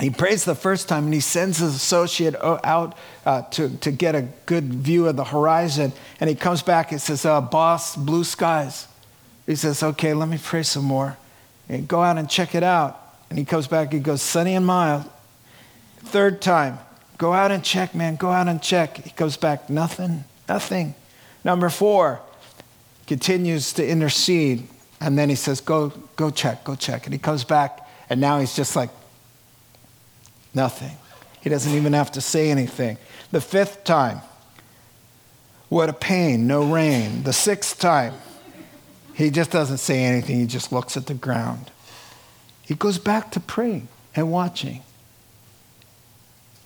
[0.00, 2.96] he prays the first time and he sends his associate out
[3.26, 5.92] uh, to, to get a good view of the horizon.
[6.20, 8.88] And he comes back and says, uh, Boss, blue skies.
[9.46, 11.18] He says, Okay, let me pray some more.
[11.68, 12.98] And go out and check it out.
[13.28, 15.04] And he comes back, he goes, Sunny and mild.
[15.98, 16.78] Third time,
[17.18, 18.96] go out and check, man, go out and check.
[18.96, 20.94] He goes back, Nothing, nothing.
[21.44, 22.20] Number four,
[23.06, 24.66] continues to intercede.
[24.98, 27.04] And then he says, Go, go check, go check.
[27.04, 28.88] And he comes back, and now he's just like,
[30.54, 30.96] Nothing.
[31.40, 32.98] He doesn't even have to say anything.
[33.30, 34.20] The fifth time,
[35.68, 37.22] what a pain, no rain.
[37.22, 38.14] The sixth time,
[39.14, 41.70] he just doesn't say anything, he just looks at the ground.
[42.62, 44.82] He goes back to praying and watching.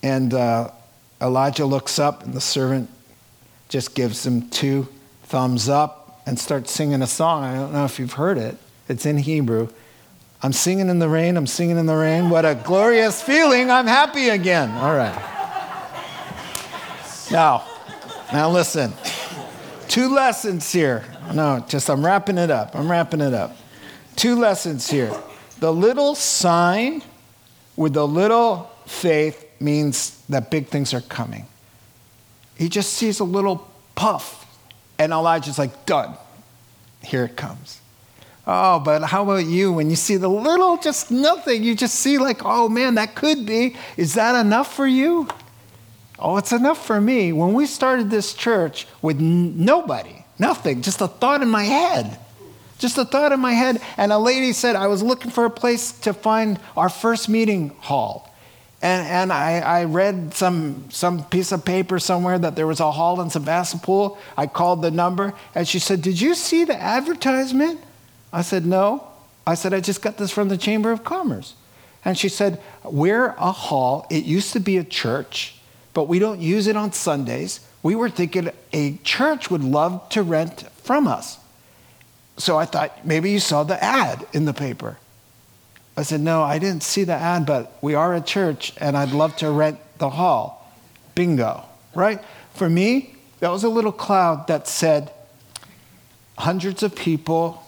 [0.01, 0.71] And uh,
[1.21, 2.89] Elijah looks up, and the servant
[3.69, 4.87] just gives him two
[5.23, 7.43] thumbs up and starts singing a song.
[7.43, 8.57] I don't know if you've heard it,
[8.87, 9.69] it's in Hebrew.
[10.45, 12.29] I'm singing in the rain, I'm singing in the rain.
[12.29, 14.69] What a glorious feeling, I'm happy again.
[14.73, 15.15] All right.
[17.31, 17.63] Now,
[18.31, 18.93] now listen.
[19.87, 21.03] Two lessons here.
[21.33, 22.75] No, just I'm wrapping it up.
[22.75, 23.57] I'm wrapping it up.
[24.15, 25.11] Two lessons here.
[25.61, 27.01] The little sign
[27.75, 31.47] with the little faith means that big things are coming.
[32.55, 34.45] He just sees a little puff,
[34.99, 36.13] and Elijah's like, done.
[37.01, 37.81] Here it comes.
[38.47, 39.71] Oh, but how about you?
[39.73, 43.45] When you see the little, just nothing, you just see, like, oh man, that could
[43.45, 43.75] be.
[43.97, 45.27] Is that enough for you?
[46.19, 47.33] Oh, it's enough for me.
[47.33, 52.19] When we started this church with n- nobody, nothing, just a thought in my head.
[52.77, 53.81] Just a thought in my head.
[53.97, 57.69] And a lady said, I was looking for a place to find our first meeting
[57.79, 58.33] hall.
[58.81, 62.91] And, and I, I read some, some piece of paper somewhere that there was a
[62.91, 64.17] hall in Sebastopol.
[64.37, 67.79] I called the number, and she said, Did you see the advertisement?
[68.35, 69.07] I said, No.
[69.47, 71.55] I said, I just got this from the Chamber of Commerce.
[72.03, 74.05] And she said, We're a hall.
[74.11, 75.57] It used to be a church,
[75.93, 77.61] but we don't use it on Sundays.
[77.81, 81.37] We were thinking a church would love to rent from us.
[82.37, 84.97] So I thought maybe you saw the ad in the paper.
[85.95, 89.11] I said, No, I didn't see the ad, but we are a church and I'd
[89.11, 90.73] love to rent the hall.
[91.15, 91.63] Bingo,
[91.93, 92.21] right?
[92.53, 95.13] For me, that was a little cloud that said
[96.37, 97.64] hundreds of people,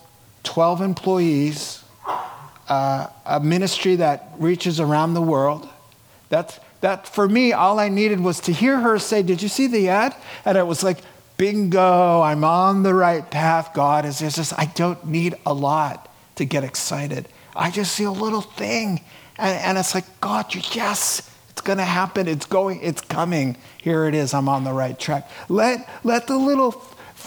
[0.47, 1.83] 12 employees,
[2.69, 5.67] uh, a ministry that reaches around the world.
[6.29, 9.67] That's, that for me, all I needed was to hear her say, Did you see
[9.67, 10.15] the ad?
[10.45, 10.99] And it was like,
[11.37, 13.73] bingo, I'm on the right path.
[13.73, 17.27] God is just, I don't need a lot to get excited.
[17.55, 19.01] I just see a little thing.
[19.37, 22.27] And, and it's like, God, yes, it's going to happen.
[22.27, 23.57] It's going, it's coming.
[23.81, 24.33] Here it is.
[24.33, 25.29] I'm on the right track.
[25.49, 26.71] Let, let the little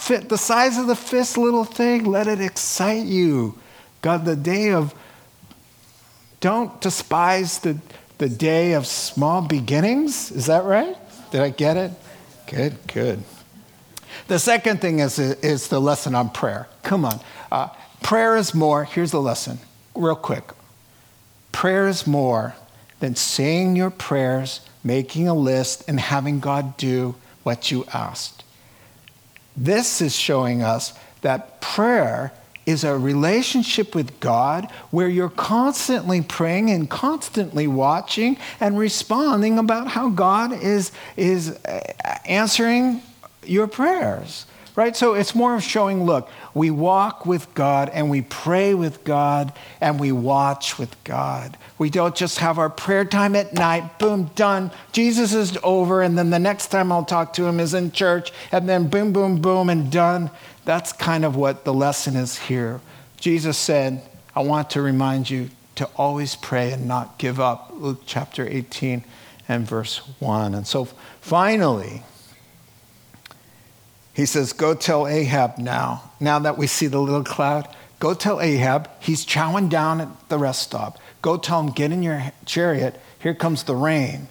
[0.00, 3.58] fit, the size of the fist little thing, let it excite you.
[4.02, 4.94] God, the day of,
[6.40, 7.78] don't despise the,
[8.18, 10.32] the day of small beginnings.
[10.32, 10.96] Is that right?
[11.30, 11.92] Did I get it?
[12.46, 13.22] Good, good.
[14.26, 16.68] The second thing is, is the lesson on prayer.
[16.82, 17.20] Come on.
[17.52, 17.68] Uh,
[18.02, 18.84] prayer is more.
[18.84, 19.58] Here's the lesson,
[19.94, 20.44] real quick.
[21.52, 22.54] Prayer is more
[23.00, 28.39] than saying your prayers, making a list, and having God do what you asked.
[29.56, 30.92] This is showing us
[31.22, 32.32] that prayer
[32.66, 39.88] is a relationship with God where you're constantly praying and constantly watching and responding about
[39.88, 41.80] how God is, is uh,
[42.24, 43.02] answering
[43.44, 44.46] your prayers.
[44.76, 44.96] Right?
[44.96, 49.52] So it's more of showing look, we walk with God and we pray with God
[49.80, 51.58] and we watch with God.
[51.76, 54.70] We don't just have our prayer time at night, boom, done.
[54.92, 58.32] Jesus is over, and then the next time I'll talk to him is in church,
[58.52, 60.30] and then boom, boom, boom, and done.
[60.64, 62.80] That's kind of what the lesson is here.
[63.16, 64.02] Jesus said,
[64.36, 67.72] I want to remind you to always pray and not give up.
[67.74, 69.02] Luke chapter 18
[69.48, 70.54] and verse 1.
[70.54, 70.84] And so
[71.20, 72.02] finally,
[74.20, 77.66] he says, Go tell Ahab now, now that we see the little cloud,
[77.98, 80.98] go tell Ahab, he's chowing down at the rest stop.
[81.22, 84.28] Go tell him, get in your chariot, here comes the rain.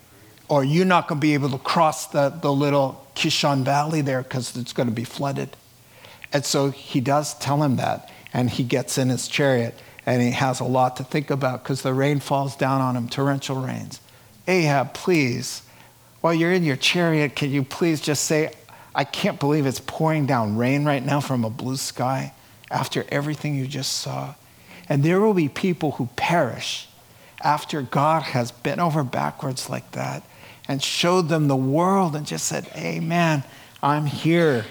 [0.48, 4.24] Or you're not going to be able to cross the, the little Kishon Valley there
[4.24, 5.56] because it's going to be flooded.
[6.32, 8.12] And so he does tell him that.
[8.32, 9.76] And he gets in his chariot
[10.06, 13.08] and he has a lot to think about because the rain falls down on him,
[13.10, 14.02] torrential rains.
[14.48, 15.64] Ahab, please,
[16.22, 18.52] while you're in your chariot, can you please just say,
[18.94, 22.34] I can't believe it's pouring down rain right now from a blue sky
[22.72, 24.36] after everything you just saw.
[24.88, 26.88] And there will be people who perish
[27.44, 30.24] after God has bent over backwards like that
[30.68, 33.44] and showed them the world and just said, Amen,
[33.82, 34.66] I'm here.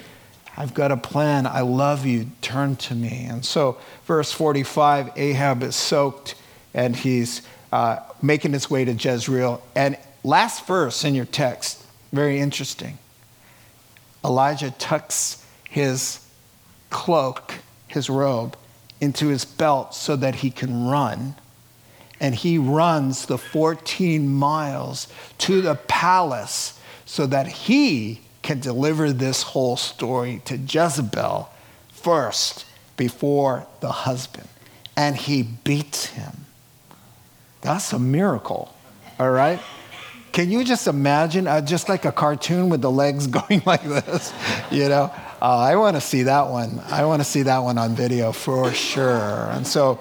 [0.57, 1.47] I've got a plan.
[1.47, 2.27] I love you.
[2.41, 3.25] Turn to me.
[3.29, 6.35] And so, verse 45 Ahab is soaked
[6.73, 7.41] and he's
[7.71, 9.61] uh, making his way to Jezreel.
[9.75, 12.97] And last verse in your text, very interesting.
[14.23, 16.19] Elijah tucks his
[16.89, 17.55] cloak,
[17.87, 18.57] his robe,
[18.99, 21.35] into his belt so that he can run.
[22.19, 25.07] And he runs the 14 miles
[25.39, 31.49] to the palace so that he can deliver this whole story to Jezebel
[31.91, 32.65] first
[32.97, 34.47] before the husband.
[34.97, 36.45] And he beats him.
[37.61, 38.73] That's a miracle,
[39.17, 39.59] all right?
[40.31, 44.33] Can you just imagine uh, just like a cartoon with the legs going like this?
[44.71, 45.11] You know,
[45.41, 46.79] uh, I want to see that one.
[46.87, 49.49] I want to see that one on video for sure.
[49.51, 49.99] And so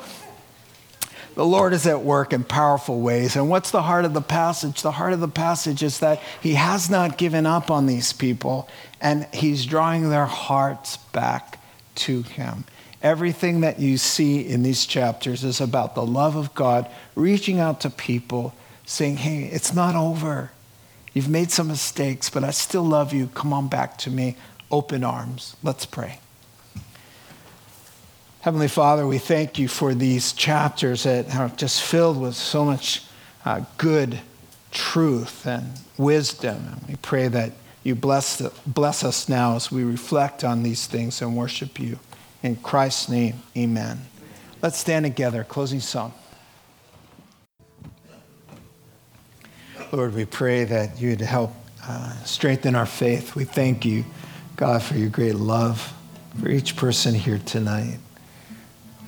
[1.35, 3.37] the Lord is at work in powerful ways.
[3.37, 4.83] And what's the heart of the passage?
[4.83, 8.68] The heart of the passage is that He has not given up on these people
[9.01, 11.61] and He's drawing their hearts back
[11.95, 12.64] to Him.
[13.03, 17.83] Everything that you see in these chapters is about the love of God reaching out
[17.83, 18.53] to people
[18.89, 20.51] saying, Hey, it's not over.
[21.12, 23.28] You've made some mistakes, but I still love you.
[23.28, 24.36] Come on back to me.
[24.70, 25.57] Open arms.
[25.62, 26.20] Let's pray.
[28.41, 33.03] Heavenly Father, we thank you for these chapters that are just filled with so much
[33.45, 34.20] uh, good
[34.70, 36.57] truth and wisdom.
[36.72, 41.20] And we pray that you bless, bless us now as we reflect on these things
[41.20, 41.99] and worship you.
[42.43, 44.03] In Christ's name, amen.
[44.62, 45.45] Let's stand together.
[45.45, 46.12] Closing song.
[49.91, 51.51] Lord, we pray that you'd help
[51.82, 53.34] uh, strengthen our faith.
[53.34, 54.05] We thank you,
[54.55, 55.95] God, for your great love
[56.39, 57.97] for each person here tonight.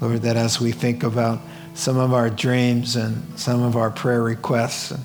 [0.01, 1.41] Lord, that as we think about
[1.74, 5.05] some of our dreams and some of our prayer requests and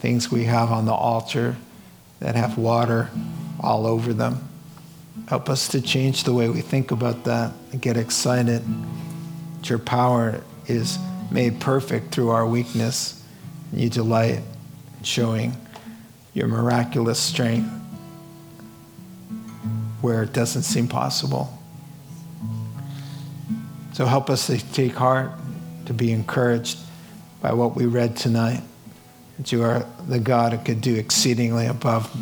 [0.00, 1.54] things we have on the altar
[2.18, 3.08] that have water
[3.60, 4.48] all over them,
[5.28, 8.60] help us to change the way we think about that and get excited
[9.58, 10.98] that your power is
[11.30, 13.22] made perfect through our weakness.
[13.72, 14.40] You delight
[15.06, 15.56] showing
[16.34, 17.70] your miraculous strength
[20.00, 21.58] where it doesn't seem possible.
[23.92, 25.30] So help us to take heart,
[25.86, 26.78] to be encouraged
[27.40, 28.62] by what we read tonight.
[29.38, 32.14] That you are the God who could do exceedingly above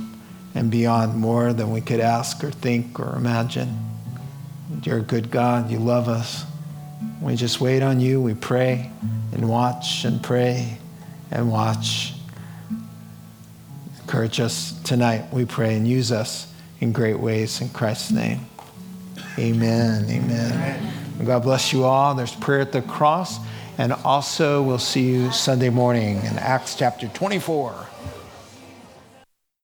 [0.55, 3.78] and beyond more than we could ask or think or imagine.
[4.83, 5.70] You're a good God.
[5.70, 6.45] You love us.
[7.20, 8.20] We just wait on you.
[8.20, 8.91] We pray
[9.33, 10.78] and watch and pray
[11.31, 12.14] and watch
[14.11, 18.40] Encourage us tonight, we pray, and use us in great ways in Christ's name.
[19.38, 20.04] Amen.
[20.11, 20.52] Amen.
[20.52, 21.24] Amen.
[21.24, 22.16] God bless you all.
[22.16, 23.39] There's prayer at the cross.
[23.78, 27.86] And also, we'll see you Sunday morning in Acts chapter 24.